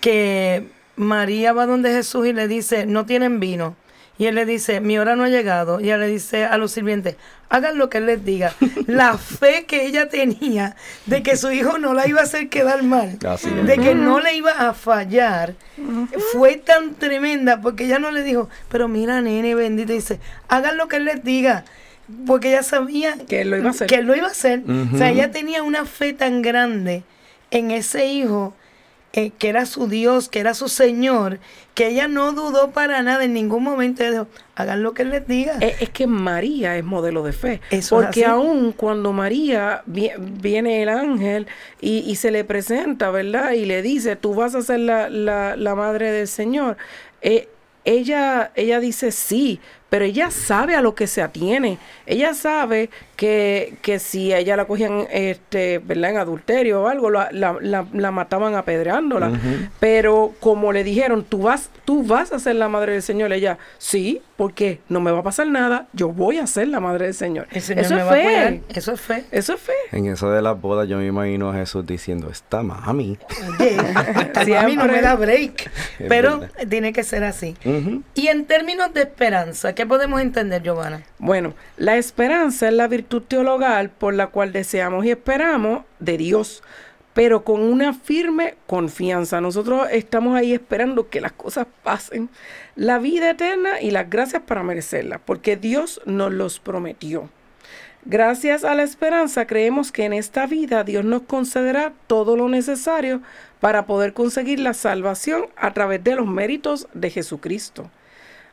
[0.00, 3.76] que María va donde Jesús y le dice, no tienen vino.
[4.18, 5.78] Y él le dice, mi hora no ha llegado.
[5.80, 7.16] Y ella le dice a los sirvientes,
[7.50, 8.54] hagan lo que él les diga.
[8.86, 12.82] La fe que ella tenía de que su hijo no la iba a hacer quedar
[12.82, 15.54] mal, de que no le iba a fallar,
[16.32, 20.88] fue tan tremenda porque ella no le dijo, pero mira, nene bendito, dice, hagan lo
[20.88, 21.64] que él les diga.
[22.24, 23.88] Porque ella sabía Que él lo iba a hacer.
[23.88, 24.62] que él lo iba a hacer.
[24.94, 27.02] O sea, ella tenía una fe tan grande
[27.50, 28.54] en ese hijo
[29.16, 31.40] eh, que era su Dios, que era su Señor,
[31.74, 34.02] que ella no dudó para nada en ningún momento.
[34.02, 35.58] Ella dijo, hagan lo que él les diga.
[35.60, 37.60] Es, es que María es modelo de fe.
[37.70, 41.46] Eso es porque aún cuando María vi- viene el ángel
[41.80, 43.52] y, y se le presenta, ¿verdad?
[43.52, 46.76] Y le dice, tú vas a ser la, la- la madre del Señor.
[47.22, 47.48] eh,
[47.88, 51.78] ella, ella dice sí, pero ella sabe a lo que se atiene.
[52.06, 56.10] Ella sabe que, que si a ella la cogían este, ¿verdad?
[56.10, 59.30] en adulterio o algo, la, la, la- la mataban apedreándola.
[59.80, 63.58] Pero como le dijeron, tú vas, tú vas a ser la madre del Señor, ella,
[63.78, 67.14] sí, porque no me va a pasar nada, yo voy a ser la madre del
[67.14, 67.46] Señor.
[67.52, 68.62] El Señor Eso me es va a fe.
[68.68, 69.24] Eso es fe.
[69.30, 69.72] Eso es fe.
[69.92, 73.16] En eso de las bodas yo me imagino a Jesús diciendo, esta mami.
[73.58, 73.76] Oye,
[74.58, 75.70] a mí no me da break.
[76.00, 76.66] Es Pero verdad.
[76.68, 77.56] tiene que ser así.
[78.14, 81.04] Y en términos de esperanza, ¿qué podemos entender, Giovanna?
[81.18, 86.64] Bueno, la esperanza es la virtud teologal por la cual deseamos y esperamos de Dios,
[87.14, 89.40] pero con una firme confianza.
[89.40, 92.28] Nosotros estamos ahí esperando que las cosas pasen,
[92.74, 97.30] la vida eterna y las gracias para merecerlas, porque Dios nos los prometió.
[98.04, 103.20] Gracias a la esperanza creemos que en esta vida Dios nos concederá todo lo necesario
[103.60, 107.90] para poder conseguir la salvación a través de los méritos de Jesucristo.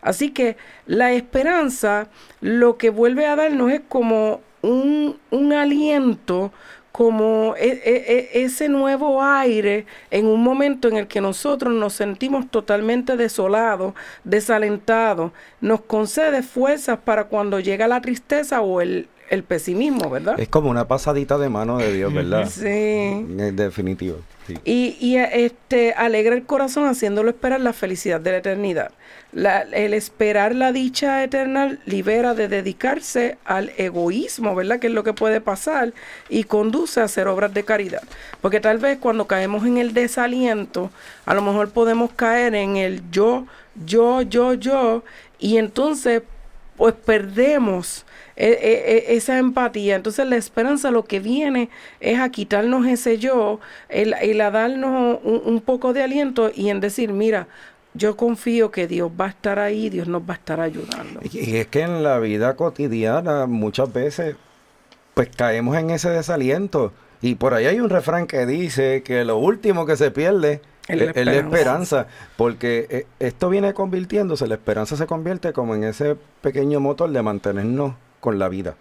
[0.03, 2.09] Así que la esperanza
[2.41, 6.51] lo que vuelve a darnos es como un, un aliento,
[6.91, 11.93] como e- e- e- ese nuevo aire en un momento en el que nosotros nos
[11.93, 15.31] sentimos totalmente desolados, desalentados.
[15.59, 20.39] Nos concede fuerzas para cuando llega la tristeza o el, el pesimismo, ¿verdad?
[20.39, 22.47] Es como una pasadita de mano de Dios, ¿verdad?
[22.49, 22.67] Sí.
[22.67, 24.17] En definitivo.
[24.47, 24.55] sí.
[24.63, 28.91] Y, y, eh, este alegra el corazón haciéndolo esperar la felicidad de la eternidad.
[29.31, 34.79] La- el esperar la dicha eterna libera de dedicarse al egoísmo, ¿verdad?
[34.79, 35.93] Que es lo que puede pasar
[36.29, 38.03] y conduce a hacer obras de caridad.
[38.41, 40.91] Porque tal vez cuando caemos en el desaliento,
[41.25, 43.47] a lo mejor podemos caer en el yo,
[43.85, 45.03] yo, yo, yo,
[45.39, 46.21] y entonces
[46.77, 48.05] pues perdemos
[48.35, 49.95] e- e- e- esa empatía.
[49.95, 51.69] Entonces la esperanza lo que viene
[51.99, 53.59] es a quitarnos ese yo,
[53.89, 57.47] el, el a darnos un, un poco de aliento y en decir, mira,
[57.95, 61.19] yo confío que Dios va a estar ahí, Dios nos va a estar ayudando.
[61.31, 64.35] Y es que en la vida cotidiana muchas veces
[65.13, 66.91] pues caemos en ese desaliento.
[67.21, 70.95] Y por ahí hay un refrán que dice que lo último que se pierde Es
[70.95, 72.01] es la es la esperanza.
[72.01, 72.07] esperanza.
[72.35, 77.21] Porque eh, esto viene convirtiéndose, la esperanza se convierte como en ese pequeño motor de
[77.21, 77.93] mantenernos
[78.23, 78.75] con la vida.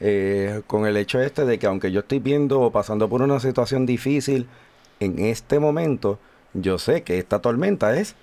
[0.00, 3.40] Eh, con el hecho este de que aunque yo estoy viendo o pasando por una
[3.40, 4.46] situación difícil
[5.00, 6.18] en este momento,
[6.54, 8.14] yo sé que esta tormenta es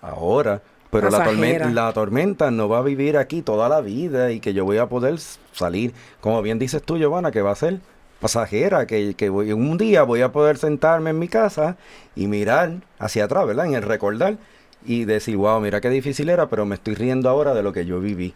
[0.00, 4.40] ahora, pero la, tormenta la tormenta no va a vivir aquí toda la vida y
[4.40, 5.16] que yo voy a poder
[5.52, 7.80] salir, como bien dices tú, Giovanna, que va a ser
[8.20, 11.76] pasajera, que, que voy- un día voy a poder sentarme en mi casa
[12.16, 13.66] y mirar hacia atrás, ¿verdad?
[13.66, 14.38] En el recordar
[14.84, 17.86] y decir, wow, mira qué difícil era, pero me estoy riendo ahora de lo que
[17.86, 18.34] yo viví.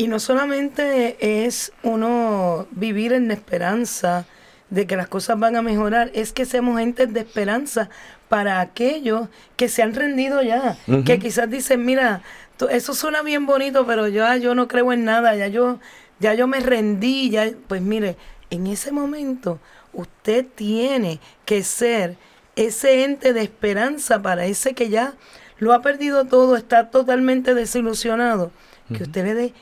[0.00, 4.24] Y no solamente es uno vivir en la esperanza
[4.70, 7.90] de que las cosas van a mejorar, es que seamos gentes de esperanza
[8.30, 12.22] para aquellos que se han rendido ya, que quizás dicen, mira,
[12.70, 15.80] eso suena bien bonito, pero ya yo no creo en nada, ya yo,
[16.18, 18.16] ya yo me rendí, ya, pues mire,
[18.48, 19.58] en ese momento
[19.92, 22.16] usted tiene que ser
[22.56, 25.12] ese ente de esperanza para ese que ya
[25.58, 28.50] lo ha perdido todo, está totalmente desilusionado,
[28.96, 29.54] que usted le dé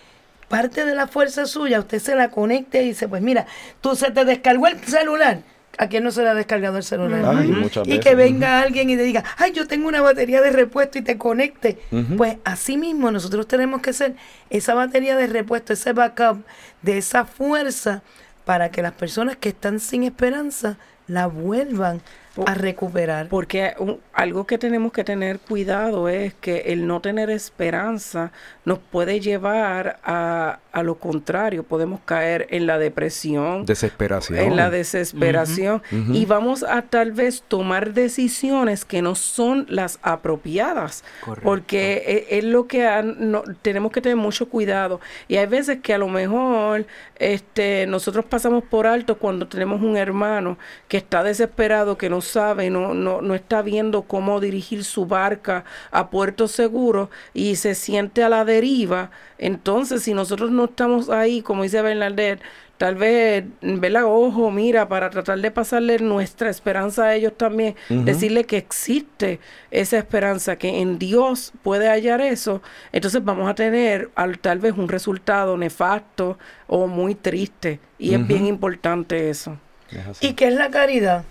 [0.49, 3.47] parte de la fuerza suya, usted se la conecte y dice, pues mira,
[3.81, 5.41] tú se te descargó el celular.
[5.81, 7.25] ¿A quién no se le ha descargado el celular?
[7.25, 10.51] Ay, y veces, que venga alguien y te diga, ay, yo tengo una batería de
[10.51, 11.79] repuesto y te conecte.
[12.17, 14.17] Pues así mismo nosotros tenemos que ser
[14.51, 16.45] esa batería de repuesto, ese backup
[16.83, 18.03] de esa fuerza
[18.45, 22.01] para que las personas que están sin esperanza la vuelvan
[22.47, 23.29] a recuperar.
[23.29, 28.33] Porque un- algo que tenemos que tener cuidado es que el no tener esperanza
[28.65, 31.63] nos puede llevar a, a lo contrario.
[31.63, 34.39] Podemos caer en la depresión, Desesperación.
[34.39, 41.05] en la desesperación y vamos a tal vez tomar decisiones que no son las apropiadas
[41.25, 41.45] Correcto.
[41.49, 45.81] porque e- es, lo que han- no- tenemos que tener mucho cuidado y hay veces
[45.81, 50.59] que a lo mejor este nosotros pasamos por alto cuando tenemos un hermano
[50.89, 55.65] que está desesperado que no sabe no no, no está viendo cómo dirigir su barca
[55.91, 61.43] a puerto seguro y se siente a la deriva entonces si nosotros no estamos ahí
[61.43, 62.43] como dice Bernadette
[62.79, 64.05] tal vez, ¿verdad?
[64.07, 68.05] Ojo, mira, para tratar de pasarle nuestra esperanza a ellos también, Ujú.
[68.05, 69.41] decirle que existe
[69.73, 72.63] esa esperanza, que en Dios puede hallar eso,
[72.93, 76.39] entonces vamos a tener al, tal vez un resultado nefasto
[76.69, 77.81] o muy triste.
[77.99, 79.59] Y es bien importante eso.
[79.91, 80.23] Es.
[80.23, 81.25] ¿Y qué es la caridad?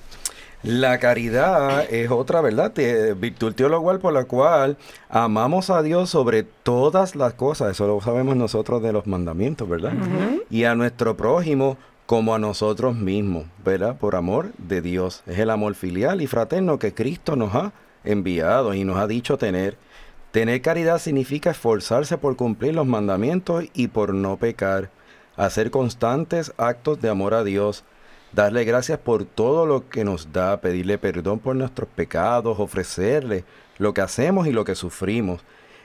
[0.68, 2.72] La caridad es otra, ¿verdad?
[2.74, 4.78] Te- virtud teologal por la cual
[5.09, 7.72] amamos a Dios sobre todas las cosas.
[7.72, 9.93] Eso lo sabemos nosotros de los mandamientos, ¿verdad?
[10.49, 13.97] Y a nuestro prójimo como a nosotros mismos, ¿verdad?
[13.97, 15.24] Por amor de Dios.
[15.26, 17.72] Es el amor filial y fraterno que Cristo nos ha
[18.03, 19.78] enviado y nos ha dicho tener.
[20.32, 24.89] Tener caridad significa esforzarse por cumplir los mandamientos y por no pecar.
[25.38, 27.84] Hacer constantes actos de amor a Dios.
[28.34, 33.45] Darle gracias por todo lo que nos da, pedirle perdón por nuestros pecados, ofrecerle
[33.78, 35.41] lo que hacemos y lo que sufrimos.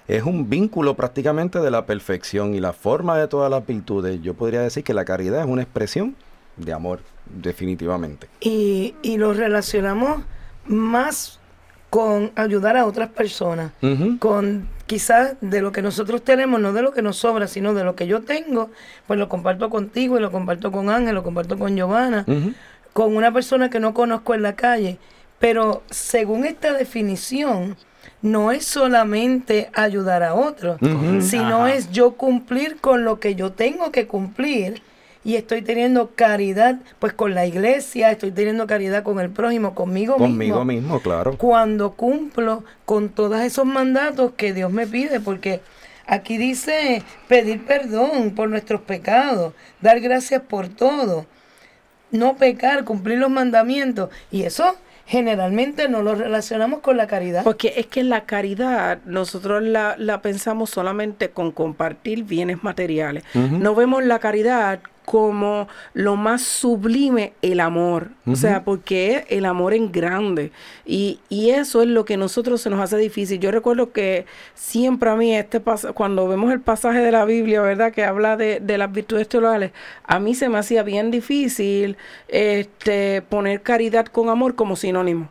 [0.09, 4.21] Es un vínculo prácticamente de la perfección y la forma de todas las virtudes.
[4.23, 6.17] Yo podría decir que la caridad es una expresión
[6.57, 8.29] de amor, definitivamente.
[8.41, 10.23] Y, y lo relacionamos
[10.67, 11.41] más
[11.93, 13.71] con ayudar a otras personas,
[14.19, 17.85] con quizás de lo que nosotros tenemos, no de lo que nos sobra, sino de
[17.85, 18.71] lo que yo tengo,
[19.07, 22.25] pues lo comparto contigo y lo comparto con Ángel, lo comparto con Giovanna,
[22.95, 24.97] con una persona que no conozco en la calle.
[25.39, 27.77] Pero según esta definición,
[28.23, 30.79] no es solamente ayudar a otros,
[31.21, 31.75] sino Ajá.
[31.75, 34.81] es yo cumplir con lo que yo tengo que cumplir
[35.25, 40.17] y estoy teniendo caridad pues con la iglesia, estoy teniendo caridad con el prójimo, conmigo,
[40.17, 40.65] Conmigo mismo.
[40.65, 41.37] mismo, claro.
[41.39, 45.61] Cuando cumplo con todos esos mandatos que Dios me pide, porque
[46.07, 51.27] aquí dice pedir perdón por nuestros pecados, dar gracias por todo,
[52.11, 54.75] no pecar, cumplir los mandamientos y eso
[55.07, 57.45] generalmente no lo relacionamos con la caridad.
[57.45, 63.25] Porque es que la caridad nosotros la, la pensamos solamente con compartir bienes materiales.
[63.35, 68.09] No vemos la caridad como lo más sublime el amor.
[68.27, 70.53] O sea, porque el amor en grande.
[70.87, 73.41] Y, y eso es lo que a nosotros se nos hace difícil.
[73.41, 77.61] Yo recuerdo que siempre a mí, este pas- cuando vemos el pasaje de la Biblia,
[77.63, 77.93] ¿verdad?
[77.93, 79.73] Que habla de, de las virtudes teologales,
[80.05, 81.97] a mí se me hacía bien difícil
[82.29, 85.29] este, poner caridad con amor como sinónimo.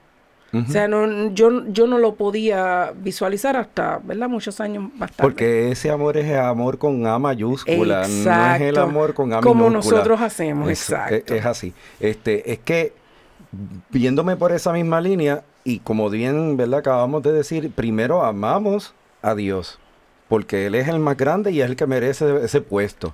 [0.53, 4.27] O sea, no, yo, yo no lo podía visualizar hasta, ¿verdad?
[4.27, 5.21] Muchos años más tarde.
[5.21, 8.81] Porque ese amor es el amor con A mayúscula, no es el Exacto.
[8.81, 9.97] amor con A Como minúscula.
[9.97, 11.33] nosotros hacemos, exacto.
[11.33, 11.73] Es, es así.
[12.01, 12.93] Este, es que
[13.89, 16.79] viéndome por esa misma línea y como bien, ¿verdad?
[16.79, 19.79] Acabamos de decir, primero amamos a Dios,
[20.27, 23.13] porque él es el más grande y es el que merece ese puesto.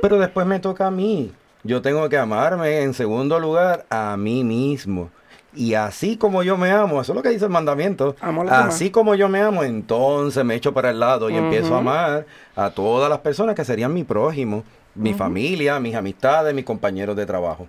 [0.00, 1.32] Pero después me toca a mí.
[1.64, 5.10] Yo tengo que amarme en segundo lugar a mí mismo.
[5.54, 8.14] Y así como yo me amo, eso es lo que dice el mandamiento.
[8.20, 8.50] Demás.
[8.50, 12.26] Así como yo me amo, entonces me echo para el lado y empiezo a amar
[12.54, 14.62] a todas las personas que serían mi prójimo,
[14.94, 17.66] mi familia, mis amistades, mis compañeros de trabajo.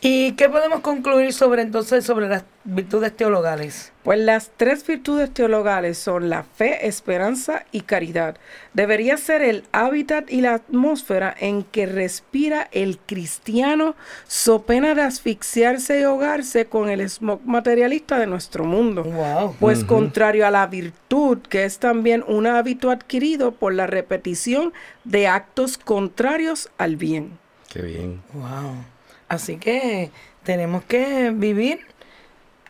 [0.00, 3.92] ¿Y qué podemos concluir sobre entonces sobre las virtudes teologales?
[4.04, 8.36] Pues las tres virtudes teologales son la fe, esperanza y caridad.
[8.74, 13.96] Debería ser el hábitat y la atmósfera en que respira el cristiano,
[14.28, 19.02] so pena de asfixiarse y ahogarse con el smog materialista de nuestro mundo.
[19.02, 19.56] Wow.
[19.58, 24.72] Pues contrario a la virtud, que es también un hábito adquirido por la repetición
[25.02, 27.36] de actos contrarios al bien.
[27.68, 28.22] Qué bien.
[28.32, 28.84] Wow.
[29.28, 30.10] Así que
[30.42, 31.80] tenemos que vivir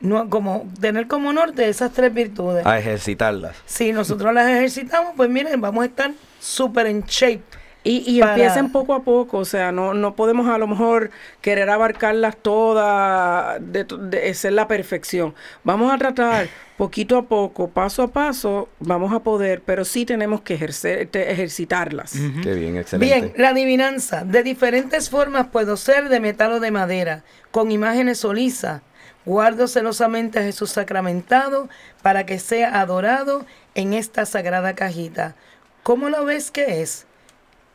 [0.00, 2.64] no, como tener como norte esas tres virtudes.
[2.66, 3.56] A ejercitarlas.
[3.66, 7.42] Si nosotros las ejercitamos, pues miren, vamos a estar súper en shape.
[7.88, 11.10] Y, y Para- empiecen poco a poco, o sea, no, no podemos a lo mejor
[11.40, 15.34] querer abarcarlas todas, de, ser la perfección.
[15.64, 20.42] Vamos a tratar poquito a poco, paso a paso, vamos a poder, pero sí tenemos
[20.42, 22.12] que ejercer, te- ejercitarlas.
[22.42, 23.14] Qué bien, excelente.
[23.14, 24.22] Bien, la adivinanza.
[24.24, 28.82] De diferentes formas puedo ser de metal o de madera, con imágenes o lisa.
[29.24, 31.68] Guardo celosamente a Jesús sacramentado
[32.02, 35.34] para que sea adorado en esta sagrada cajita.
[35.82, 37.06] ¿Cómo lo ves que es?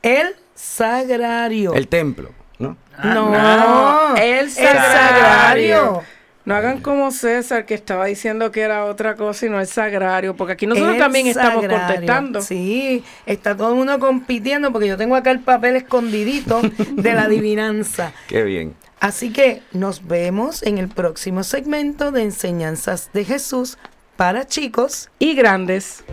[0.04, 1.74] El sagrario.
[1.74, 2.30] El templo,
[2.60, 2.78] ¿no?
[3.04, 4.82] no, no, el sagrario.
[4.82, 6.04] sagrario.
[6.46, 10.36] No hagan como César que estaba diciendo que era otra cosa y no el sagrario,
[10.36, 12.42] porque aquí nosotros El también estamos contestando.
[12.42, 17.24] Sí, está todo el mundo compitiendo porque yo tengo acá el papel escondidito de la
[17.24, 18.12] adivinanza.
[18.28, 18.76] Qué bien.
[19.00, 23.78] Así que nos vemos en el próximo segmento de Enseñanzas de Jesús
[24.18, 25.10] para chicos.
[25.20, 26.04] Y grandes.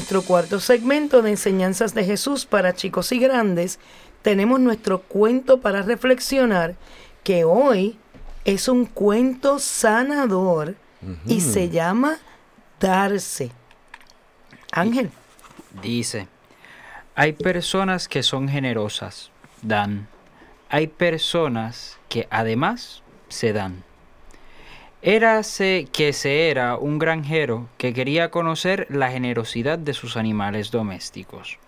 [0.00, 3.78] Nuestro cuarto segmento de Enseñanzas de Jesús para chicos y grandes,
[4.22, 6.74] tenemos nuestro cuento para reflexionar,
[7.22, 7.98] que hoy
[8.46, 10.74] es un cuento sanador
[11.26, 12.16] y se llama
[12.80, 13.50] Darse.
[14.72, 15.10] Ángel.
[15.82, 16.28] Dice,
[17.14, 19.30] hay personas que son generosas,
[19.60, 20.08] dan.
[20.70, 23.84] Hay personas que además se dan.
[25.02, 31.58] Érase que se era un granjero que quería conocer la generosidad de sus animales domésticos.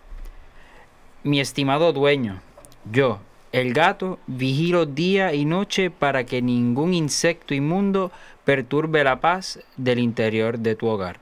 [1.23, 2.43] Mi estimado dueño,
[2.91, 3.21] yo,
[3.53, 8.13] el gato, vigilo día y noche para que ningún insecto inmundo
[8.45, 11.19] perturbe la paz del interior de tu hogar.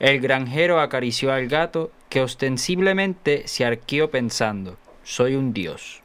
[0.00, 6.02] El granjero acarició al gato que ostensiblemente se arqueó pensando, soy un dios.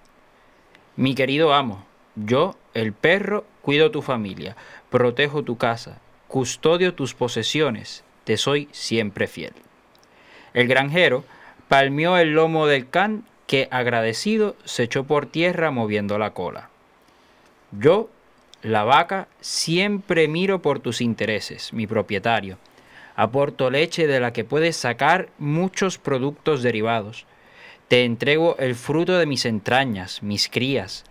[0.95, 4.55] Mi querido amo, yo, el perro, cuido tu familia,
[4.90, 9.54] protejo tu casa, custodio tus posesiones, te soy siempre fiel.
[10.54, 11.24] El granjero
[11.68, 16.70] palmeó el lomo del can que agradecido se echó por tierra moviendo la cola.
[17.72, 18.10] Yo,
[18.62, 22.58] la vaca, siempre miro por tus intereses, mi propietario.
[23.16, 27.26] Aporto leche de la que puedes sacar muchos productos derivados.
[27.88, 31.04] Te entrego el fruto de mis entrañas, mis crías.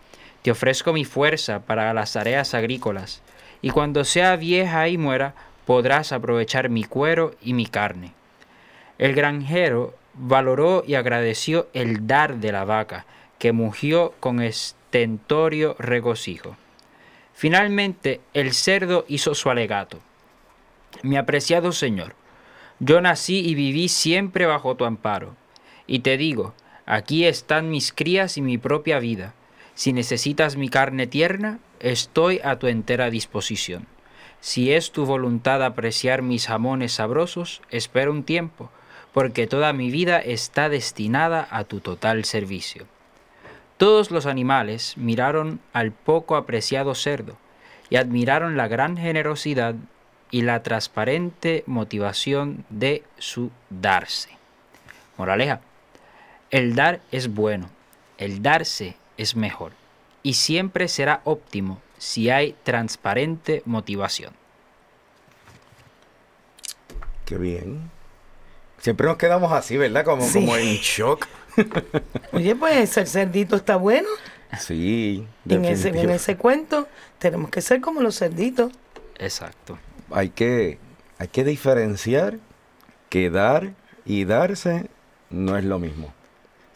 [0.42, 3.22] Te ofrezco mi fuerza para las tareas agrícolas
[3.66, 8.12] y cuando sea vieja y muera, podrás aprovechar mi cuero y mi carne.
[8.96, 13.06] El granjero valoró y agradeció el dar de la vaca,
[13.40, 16.56] que mugió con estentorio regocijo.
[17.34, 19.98] Finalmente, el cerdo hizo su alegato.
[21.02, 22.14] Mi apreciado señor,
[22.78, 25.34] yo nací y viví siempre bajo tu amparo,
[25.88, 26.54] y te digo,
[26.86, 29.34] aquí están mis crías y mi propia vida.
[29.74, 33.86] Si necesitas mi carne tierna, Estoy a tu entera disposición.
[34.40, 38.70] Si es tu voluntad apreciar mis jamones sabrosos, espera un tiempo,
[39.12, 42.86] porque toda mi vida está destinada a tu total servicio.
[43.76, 47.36] Todos los animales miraron al poco apreciado cerdo
[47.90, 49.74] y admiraron la gran generosidad
[50.30, 54.30] y la transparente motivación de su darse.
[55.18, 55.60] Moraleja,
[56.50, 57.68] el dar es bueno,
[58.16, 59.72] el darse es mejor
[60.26, 64.32] y siempre será óptimo si hay transparente motivación.
[67.24, 67.88] Qué bien.
[68.78, 70.04] Siempre nos quedamos así, ¿verdad?
[70.04, 71.28] Como, como en shock.
[72.32, 74.08] Oye, pues el cerdito está bueno.
[74.58, 75.24] Sí.
[75.48, 76.88] En ese, en ese cuento
[77.20, 78.72] tenemos que ser como los cerditos.
[79.20, 79.78] Exacto.
[80.10, 80.80] Hay que,
[81.18, 82.40] hay que diferenciar
[83.10, 83.74] que dar
[84.04, 84.90] y darse
[85.30, 86.12] no es lo mismo.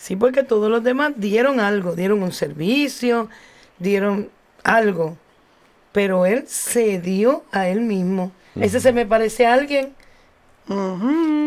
[0.00, 3.28] Sí, porque todos los demás dieron algo, dieron un servicio,
[3.78, 4.30] dieron
[4.64, 5.18] algo,
[5.92, 8.32] pero él se dio a él mismo.
[8.56, 9.94] Ese se me parece a alguien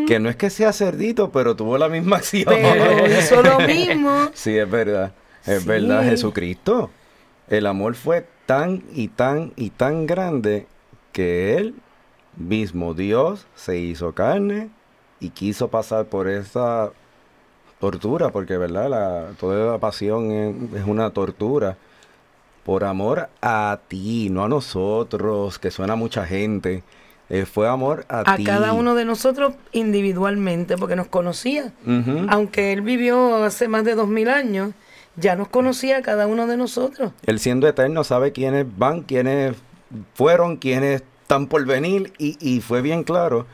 [0.08, 2.45] que no es que sea cerdito, pero tuvo la misma acción.
[2.45, 4.30] Pero hizo lo mismo.
[4.34, 5.14] sí, es verdad.
[5.45, 6.91] Es verdad, Jesucristo.
[7.49, 10.68] El amor fue tan y tan y tan grande
[11.12, 11.76] que él
[12.38, 14.70] mismo, Dios, se hizo carne
[15.20, 16.91] y quiso pasar por esa
[17.84, 20.31] tortura, porque verdad, la, toda la pasión
[20.73, 21.75] es, una tortura,
[22.63, 26.81] por amor a ti, no a nosotros, que suena mucha gente.
[27.29, 31.73] Eh, fue amor a, a cada uno de nosotros individualmente, porque nos conocía.
[32.29, 34.71] Aunque él vivió hace más de dos mil años,
[35.17, 37.11] ya nos conocía a cada uno de nosotros.
[37.25, 39.57] Él siendo eterno sabe quiénes van, quiénes
[40.13, 43.45] fueron, quiénes están por venir, y, y fue bien claro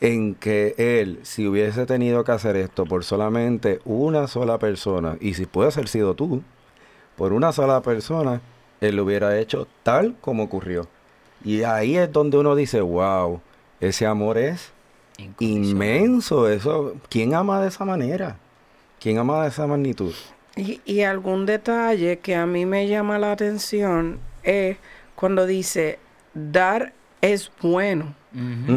[0.00, 5.34] en que él, si hubiese tenido que hacer esto por solamente una sola persona, y
[5.34, 6.42] si puede haber sido tú,
[7.16, 8.40] por una sola persona,
[8.80, 10.88] él lo hubiera hecho tal como ocurrió.
[11.44, 13.40] Y ahí es donde uno dice, wow,
[13.80, 14.72] ese amor es
[15.38, 16.48] inmenso.
[16.48, 18.38] Eso, ¿quién ama de esa manera?
[19.00, 20.14] ¿Quién ama de esa magnitud?
[20.56, 24.76] Y, y algún detalle que a mí me llama la atención es
[25.14, 25.98] cuando dice,
[26.32, 26.92] dar
[27.24, 28.14] es bueno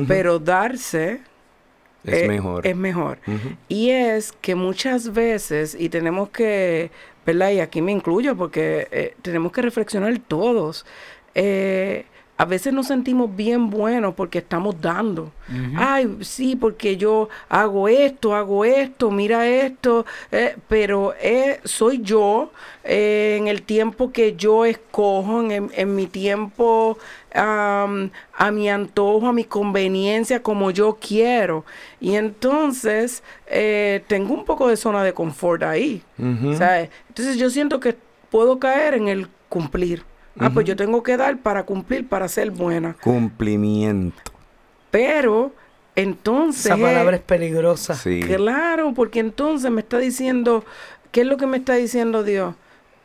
[0.07, 1.21] pero darse
[2.03, 2.65] es eh, mejor.
[2.65, 3.19] Es mejor.
[3.67, 6.89] Y es que muchas veces, y tenemos que,
[7.25, 7.51] ¿verdad?
[7.51, 10.85] Y aquí me incluyo porque eh, tenemos que reflexionar todos.
[11.35, 12.05] Eh,
[12.37, 15.31] a veces nos sentimos bien buenos porque estamos dando.
[15.75, 22.51] Ay, sí, porque yo hago esto, hago esto, mira esto, eh, pero eh, soy yo
[22.83, 26.99] eh, en el tiempo que yo escojo, en, mi tiempo,
[27.33, 31.65] a mi antojo, a mi conveniencia, como yo quiero.
[31.99, 33.23] Y entonces
[34.07, 36.03] tengo un poco de zona de confort ahí.
[36.19, 37.95] Entonces yo siento que
[38.29, 40.03] puedo caer en el cumplir.
[40.39, 42.95] Ah, pues yo tengo que dar para cumplir, para ser buena.
[43.01, 44.31] Cumplimiento.
[44.91, 45.53] Pero
[45.95, 46.67] entonces...
[46.67, 47.95] Esa palabra es peligrosa.
[47.95, 48.19] Sí.
[48.21, 50.63] Claro, porque entonces me está diciendo
[51.11, 52.55] ¿qué es lo que me está diciendo Dios?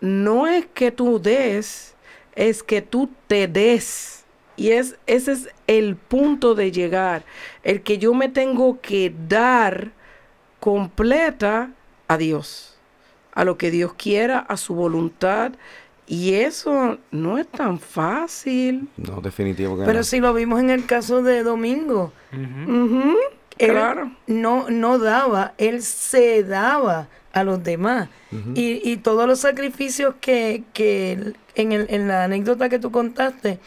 [0.01, 1.95] No es que tú des,
[2.35, 4.25] es que tú te des.
[4.57, 7.25] Y es, ese es el punto de llegar,
[7.63, 9.93] el que yo me tengo que dar
[10.61, 11.71] completa
[12.07, 12.77] a Dios,
[13.33, 15.53] a lo que Dios quiera, a su voluntad.
[16.07, 18.89] Y eso no es tan fácil.
[18.97, 20.05] No, definitivo que Pero no.
[20.05, 22.13] si lo vimos en el caso de Domingo.
[23.59, 24.11] Él claro.
[24.27, 28.09] no, no daba, él se daba a los demás.
[28.55, 33.61] y, y todos los sacrificios que, que en, el, en la anécdota que tú contaste,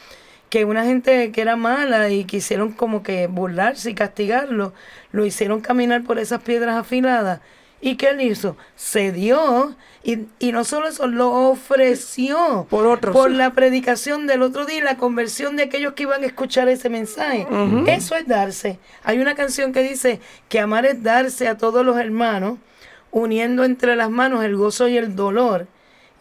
[0.49, 4.73] que una gente que era mala y quisieron como que burlarse y castigarlo,
[5.11, 7.41] lo hicieron caminar por esas piedras afiladas.
[7.81, 8.57] ¿Y qué él hizo?
[8.75, 13.13] Se dio y, y no solo eso, lo ofreció Por otros.
[13.15, 16.67] por la predicación del otro día y la conversión de aquellos que iban a escuchar
[16.67, 17.45] ese mensaje.
[17.87, 18.79] Eso es darse.
[19.03, 20.19] Hay una canción que dice
[20.49, 22.57] que amar es darse a todos los hermanos,
[23.11, 25.67] uniendo entre las manos el gozo y el dolor.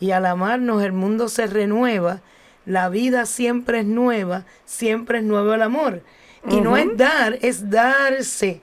[0.00, 2.20] Y al amarnos el mundo se renueva,
[2.66, 6.02] la vida siempre es nueva, siempre es nuevo el amor.
[6.48, 8.60] Y no es dar, es darse.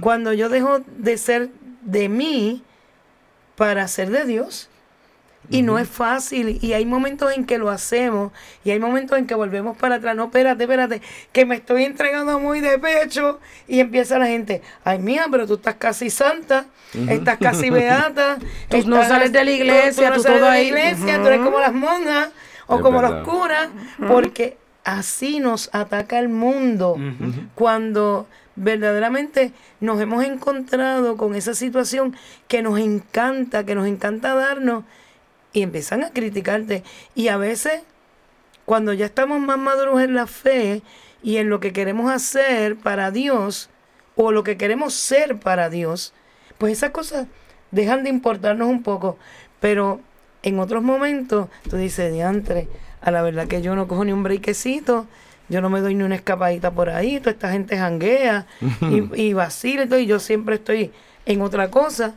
[0.00, 1.48] Cuando yo dejo de ser
[1.82, 2.62] de mí
[3.56, 4.68] para ser de Dios.
[5.50, 6.58] Y no es fácil.
[6.62, 8.32] Y hay momentos en que lo hacemos.
[8.64, 10.14] Y hay momentos en que volvemos para atrás.
[10.14, 11.02] No, espérate, espérate.
[11.32, 13.40] Que me estoy entregando muy de pecho.
[13.66, 14.62] Y empieza la gente.
[14.84, 16.66] Ay, mía, pero tú estás casi santa.
[17.08, 18.38] Estás casi beata.
[18.68, 21.18] Tú no sales de la iglesia, tú sales todo de la iglesia.
[21.20, 22.28] Tú eres como las monjas.
[22.68, 23.18] O Es como verdad.
[23.24, 23.68] los curas.
[24.06, 26.96] Porque así nos ataca el mundo.
[27.56, 28.26] Cuando
[28.56, 32.16] verdaderamente nos hemos encontrado con esa situación
[32.48, 34.84] que nos encanta, que nos encanta darnos
[35.52, 36.82] y empiezan a criticarte.
[37.14, 37.82] Y a veces,
[38.64, 40.82] cuando ya estamos más maduros en la fe
[41.22, 43.70] y en lo que queremos hacer para Dios,
[44.16, 46.12] o lo que queremos ser para Dios,
[46.58, 47.26] pues esas cosas
[47.70, 49.18] dejan de importarnos un poco.
[49.60, 50.00] Pero
[50.42, 52.68] en otros momentos, tú dices, diantre,
[53.00, 55.06] a la verdad que yo no cojo ni un brequecito,
[55.48, 58.46] yo no me doy ni una escapadita por ahí, toda esta gente janguea
[58.80, 60.92] y, y vacila y todo, y yo siempre estoy
[61.26, 62.14] en otra cosa.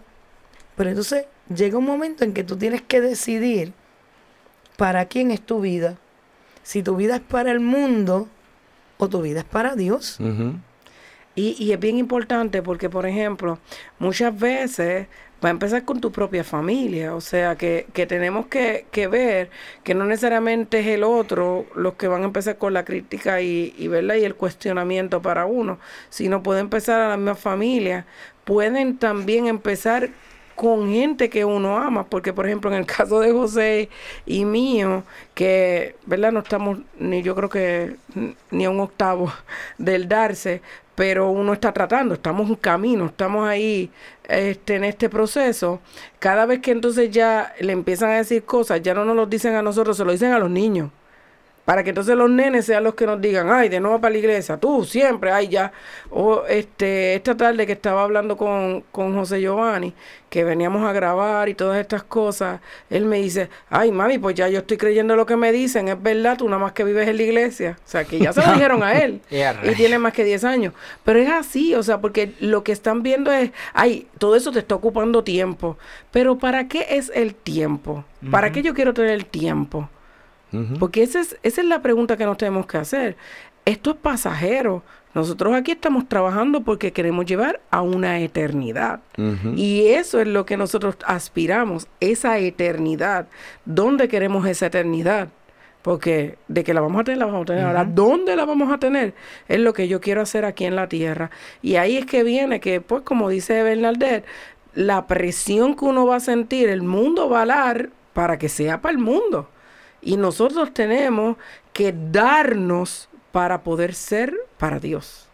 [0.76, 3.74] Pero entonces llega un momento en que tú tienes que decidir
[4.78, 5.98] para quién es tu vida.
[6.64, 8.28] Si tu vida es para el mundo
[8.98, 10.18] o tu vida es para Dios.
[11.36, 13.60] Y, y es bien importante porque, por ejemplo,
[14.00, 15.08] muchas veces
[15.46, 17.16] va a empezar con tu propia familia.
[17.16, 19.50] O sea, que, que tenemos que, que ver
[19.84, 23.88] que no necesariamente es el otro los que van a empezar con la crítica y,
[23.88, 24.16] ¿verdad?
[24.16, 25.80] y el cuestionamiento para uno,
[26.10, 28.06] sino puede empezar a la misma familia.
[28.44, 30.10] Pueden también empezar
[30.56, 33.90] con gente que uno ama, porque por ejemplo en el caso de José
[34.26, 35.04] y mío,
[35.36, 36.32] que, ¿verdad?
[36.32, 37.98] No estamos ni yo creo que
[38.52, 39.32] ni a un octavo
[39.78, 40.62] del darse,
[40.96, 43.92] pero uno está tratando, estamos en camino, estamos ahí
[44.28, 45.82] este, en este proceso.
[46.20, 49.56] Cada vez que entonces ya le empiezan a decir cosas, ya no nos lo dicen
[49.56, 50.90] a nosotros, se lo dicen a los niños.
[51.66, 54.20] Para que entonces los nenes sean los que nos digan, ay, de nuevo para la
[54.20, 55.72] iglesia, tú siempre, ay, ya.
[56.12, 59.94] O este, esta tarde que estaba hablando con, con José Giovanni,
[60.30, 62.60] que veníamos a grabar y todas estas cosas,
[62.90, 66.02] él me dice, ay, mami, pues ya yo estoy creyendo lo que me dicen, es
[66.02, 67.78] verdad, tú nada más que vives en la iglesia.
[67.80, 69.22] O sea, que ya se lo dijeron a él.
[69.64, 70.74] Y tiene más que 10 años.
[71.04, 74.60] Pero es así, o sea, porque lo que están viendo es, ay, todo eso te
[74.60, 75.78] está ocupando tiempo.
[76.12, 78.04] Pero ¿para qué es el tiempo?
[78.30, 79.90] ¿Para qué yo quiero tener el tiempo?
[80.80, 83.18] Porque esa es, esa es la pregunta que nos tenemos que hacer.
[83.66, 84.84] Esto es pasajero.
[85.14, 89.00] Nosotros aquí estamos trabajando porque queremos llevar a una eternidad.
[89.56, 93.28] Y eso es lo que nosotros aspiramos, esa eternidad.
[93.64, 95.30] ¿Dónde queremos esa eternidad?
[95.82, 97.64] Porque de que la vamos a tener, la vamos a tener.
[97.64, 99.14] Ahora, ¿dónde la vamos a tener?
[99.48, 101.32] Es lo que yo quiero hacer aquí en la tierra.
[101.62, 104.26] Y ahí es que viene que, pues, como dice Bernadette,
[104.74, 108.82] la presión que uno va a sentir, el mundo va a dar para que sea
[108.82, 109.48] para el mundo.
[110.06, 111.36] Y nosotros tenemos
[111.74, 115.28] que darnos para poder ser para Dios.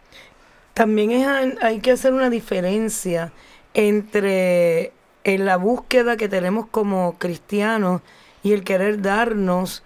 [0.74, 3.30] También es, hay- hay que hacer una diferencia
[3.74, 4.92] entre
[5.24, 8.00] en la búsqueda que tenemos como cristianos
[8.42, 9.82] y el querer darnos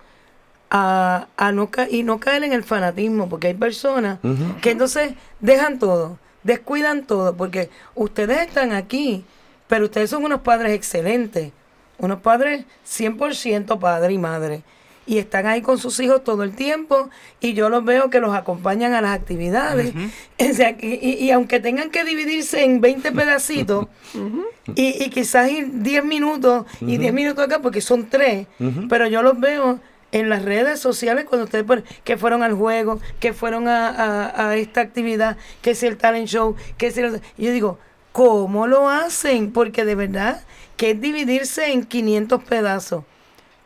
[0.70, 4.18] a, a no ca- y no caer en el fanatismo, porque hay personas
[4.62, 9.24] que entonces dejan todo, descuidan todo, porque ustedes están aquí,
[9.68, 11.52] pero ustedes son unos padres excelentes,
[11.98, 14.62] unos padres 100% padre y madre,
[15.06, 17.08] y están ahí con sus hijos todo el tiempo,
[17.40, 19.94] y yo los veo que los acompañan a las actividades,
[20.38, 23.86] o sea, y, y- aunque tengan que dividirse en 20 pedacitos,
[24.74, 28.46] y, y quizás ir 10 minutos y 10 minutos acá, porque son tres,
[28.88, 29.78] pero yo los veo
[30.12, 34.48] en las redes sociales cuando ustedes ponen que fueron al juego, que fueron a, a-
[34.48, 37.20] a esta actividad, que es el talent show, que es el...
[37.38, 37.78] yo digo,
[38.12, 40.42] cómo lo hacen, porque de verdad
[40.76, 43.04] que es dividirse en 500 pedazos.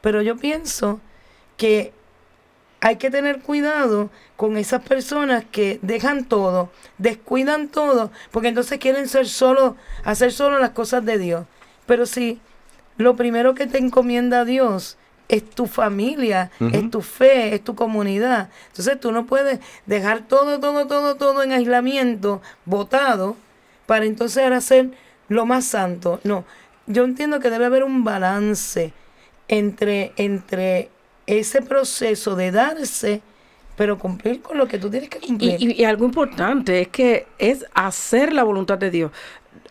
[0.01, 1.01] Pero yo pienso
[1.61, 1.93] que
[2.81, 4.09] hay que tener cuidado
[4.39, 10.59] con esas personas que dejan todo, descuidan todo, porque entonces quieren ser solo, hacer solo
[10.59, 11.45] las cosas de Dios.
[11.85, 12.41] Pero si
[12.97, 14.97] lo primero que te encomienda a Dios
[15.29, 18.49] es tu familia, es tu fe, es tu comunidad.
[18.69, 23.37] Entonces tú no puedes dejar todo, todo, todo, todo en aislamiento, votado,
[23.85, 24.93] para entonces ahora hacer
[25.29, 26.21] lo más santo.
[26.25, 26.47] No,
[26.87, 28.95] yo entiendo que debe haber un balance
[29.49, 30.89] entre, entre
[31.39, 33.23] ese proceso de darse,
[33.77, 35.57] pero cumplir con lo que tú tienes que cumplir.
[35.59, 39.13] Y, y, algo importante es que es hacer la voluntad de Dios.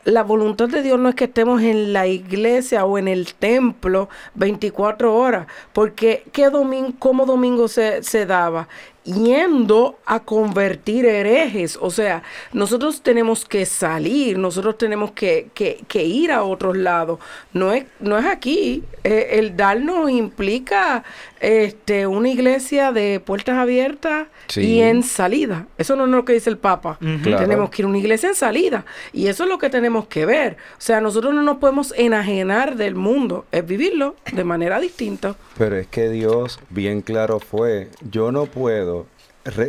[0.05, 4.10] La voluntad de Dios no es que estemos en la iglesia o en el templo
[4.36, 8.68] 24 horas, porque ¿qué domingo, cómo domingo se, se daba?
[9.03, 11.78] yendo a convertir herejes.
[11.82, 17.20] O sea, nosotros tenemos que salir, nosotros tenemos que, que, ir a otros lados.
[17.53, 18.84] No es, no es aquí.
[19.03, 21.03] Eh, el darnos implica
[21.39, 25.67] este, una iglesia de puertas abiertas y en salida.
[25.77, 26.97] Eso no es lo que dice el Papa.
[26.99, 28.85] Tenemos que ir a una iglesia en salida.
[29.13, 30.57] Y eso es lo que tenemos que ver.
[30.73, 35.35] O sea, nosotros no nos podemos enajenar del mundo, es vivirlo de manera distinta.
[35.57, 39.05] Pero es que Dios bien claro fue, yo no puedo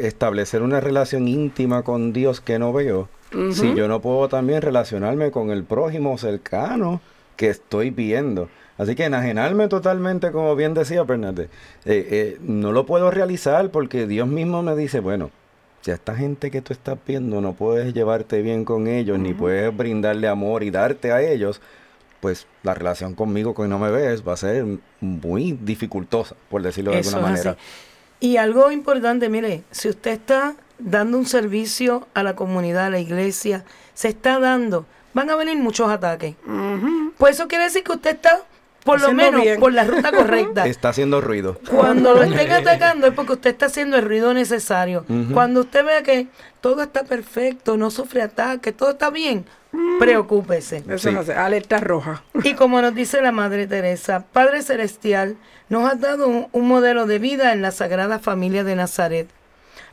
[0.02, 3.08] establecer una relación íntima con Dios que no veo
[3.52, 7.00] si yo no puedo también relacionarme con el prójimo cercano
[7.36, 8.48] que estoy viendo.
[8.80, 11.50] Así que enajenarme totalmente, como bien decía Fernández,
[11.84, 15.30] eh, eh, no lo puedo realizar porque Dios mismo me dice, bueno,
[15.82, 19.34] si a esta gente que tú estás viendo no puedes llevarte bien con ellos, ni
[19.34, 21.60] puedes brindarle amor y darte a ellos,
[22.20, 24.64] pues la relación conmigo que no me ves va a ser
[25.02, 27.56] muy dificultosa, por decirlo de alguna manera.
[28.18, 32.98] Y algo importante, mire, si usted está dando un servicio a la comunidad, a la
[32.98, 33.62] iglesia,
[33.92, 36.34] se está dando, van a venir muchos ataques.
[37.18, 38.40] Pues eso quiere decir que usted está
[38.84, 40.66] por lo menos por la ruta correcta.
[40.66, 41.58] Está haciendo ruido.
[41.70, 45.04] Cuando lo estén atacando es porque usted está haciendo el ruido necesario.
[45.32, 46.28] Cuando usted vea que
[46.60, 49.44] todo está perfecto, no sufre ataques, todo está bien,
[49.98, 50.82] preocúpese.
[50.88, 52.22] Eso no alerta roja.
[52.42, 55.36] Y como nos dice la Madre Teresa, Padre Celestial,
[55.68, 59.28] nos has dado un, un modelo de vida en la Sagrada Familia de Nazaret.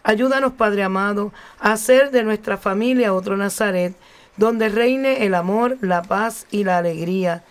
[0.04, 3.94] Ayúdanos, Padre amado, a hacer de nuestra familia otro Nazaret,
[4.38, 7.44] donde reine el amor, la paz y la alegría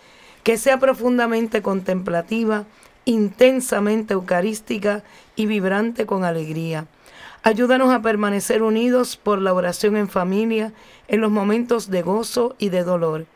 [0.47, 2.67] que sea profundamente contemplativa,
[3.05, 5.03] intensamente eucarística
[5.35, 6.87] y vibrante con alegría.
[7.43, 10.73] Ayúdanos a permanecer unidos por la oración en familia
[11.09, 13.27] en los momentos de gozo y de dolor.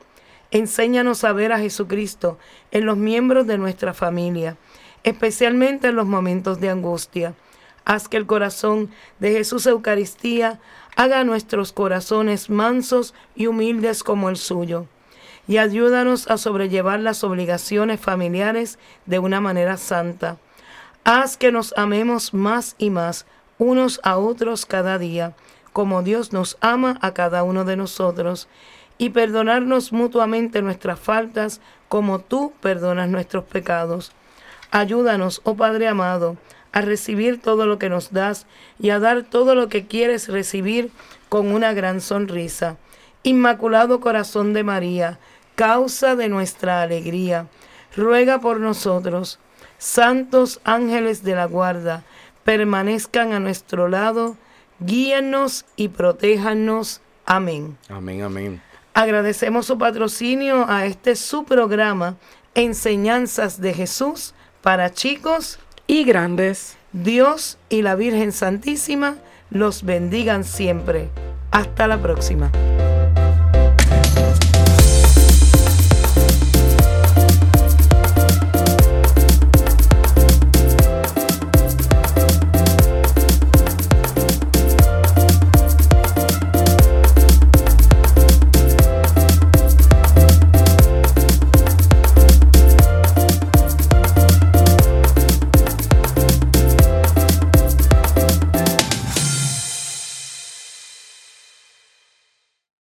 [0.52, 2.38] Enséñanos a ver a Jesucristo
[2.70, 4.56] en los miembros de nuestra familia,
[5.02, 7.34] especialmente en los momentos de angustia.
[7.84, 8.88] Haz que el corazón
[9.18, 10.60] de Jesús Eucaristía
[10.94, 14.86] haga nuestros corazones mansos y humildes como el suyo
[15.50, 20.36] y ayúdanos a sobrellevar las obligaciones familiares de una manera santa.
[21.02, 23.26] Haz que nos amemos más y más
[23.58, 25.34] unos a otros cada día,
[25.72, 28.46] como Dios nos ama a cada uno de nosotros,
[28.96, 34.12] y perdonarnos mutuamente nuestras faltas, como tú perdonas nuestros pecados.
[34.70, 36.36] Ayúdanos, oh Padre amado,
[36.70, 38.46] a recibir todo lo que nos das
[38.78, 40.92] y a dar todo lo que quieres recibir
[41.28, 42.76] con una gran sonrisa.
[43.24, 45.18] Inmaculado Corazón de María,
[45.60, 47.46] causa de nuestra alegría.
[47.94, 49.38] Ruega por nosotros,
[49.76, 52.02] santos ángeles de la guarda,
[52.44, 54.38] permanezcan a nuestro lado,
[54.78, 57.02] guíennos y protéjanos.
[57.26, 57.76] Amén.
[57.90, 58.62] Amén, amén.
[58.94, 62.16] Agradecemos su patrocinio a este su programa,
[62.54, 64.32] Enseñanzas de Jesús
[64.62, 66.78] para chicos y grandes.
[66.94, 69.16] Dios y la Virgen Santísima
[69.50, 71.10] los bendigan siempre.
[71.50, 72.50] Hasta la próxima.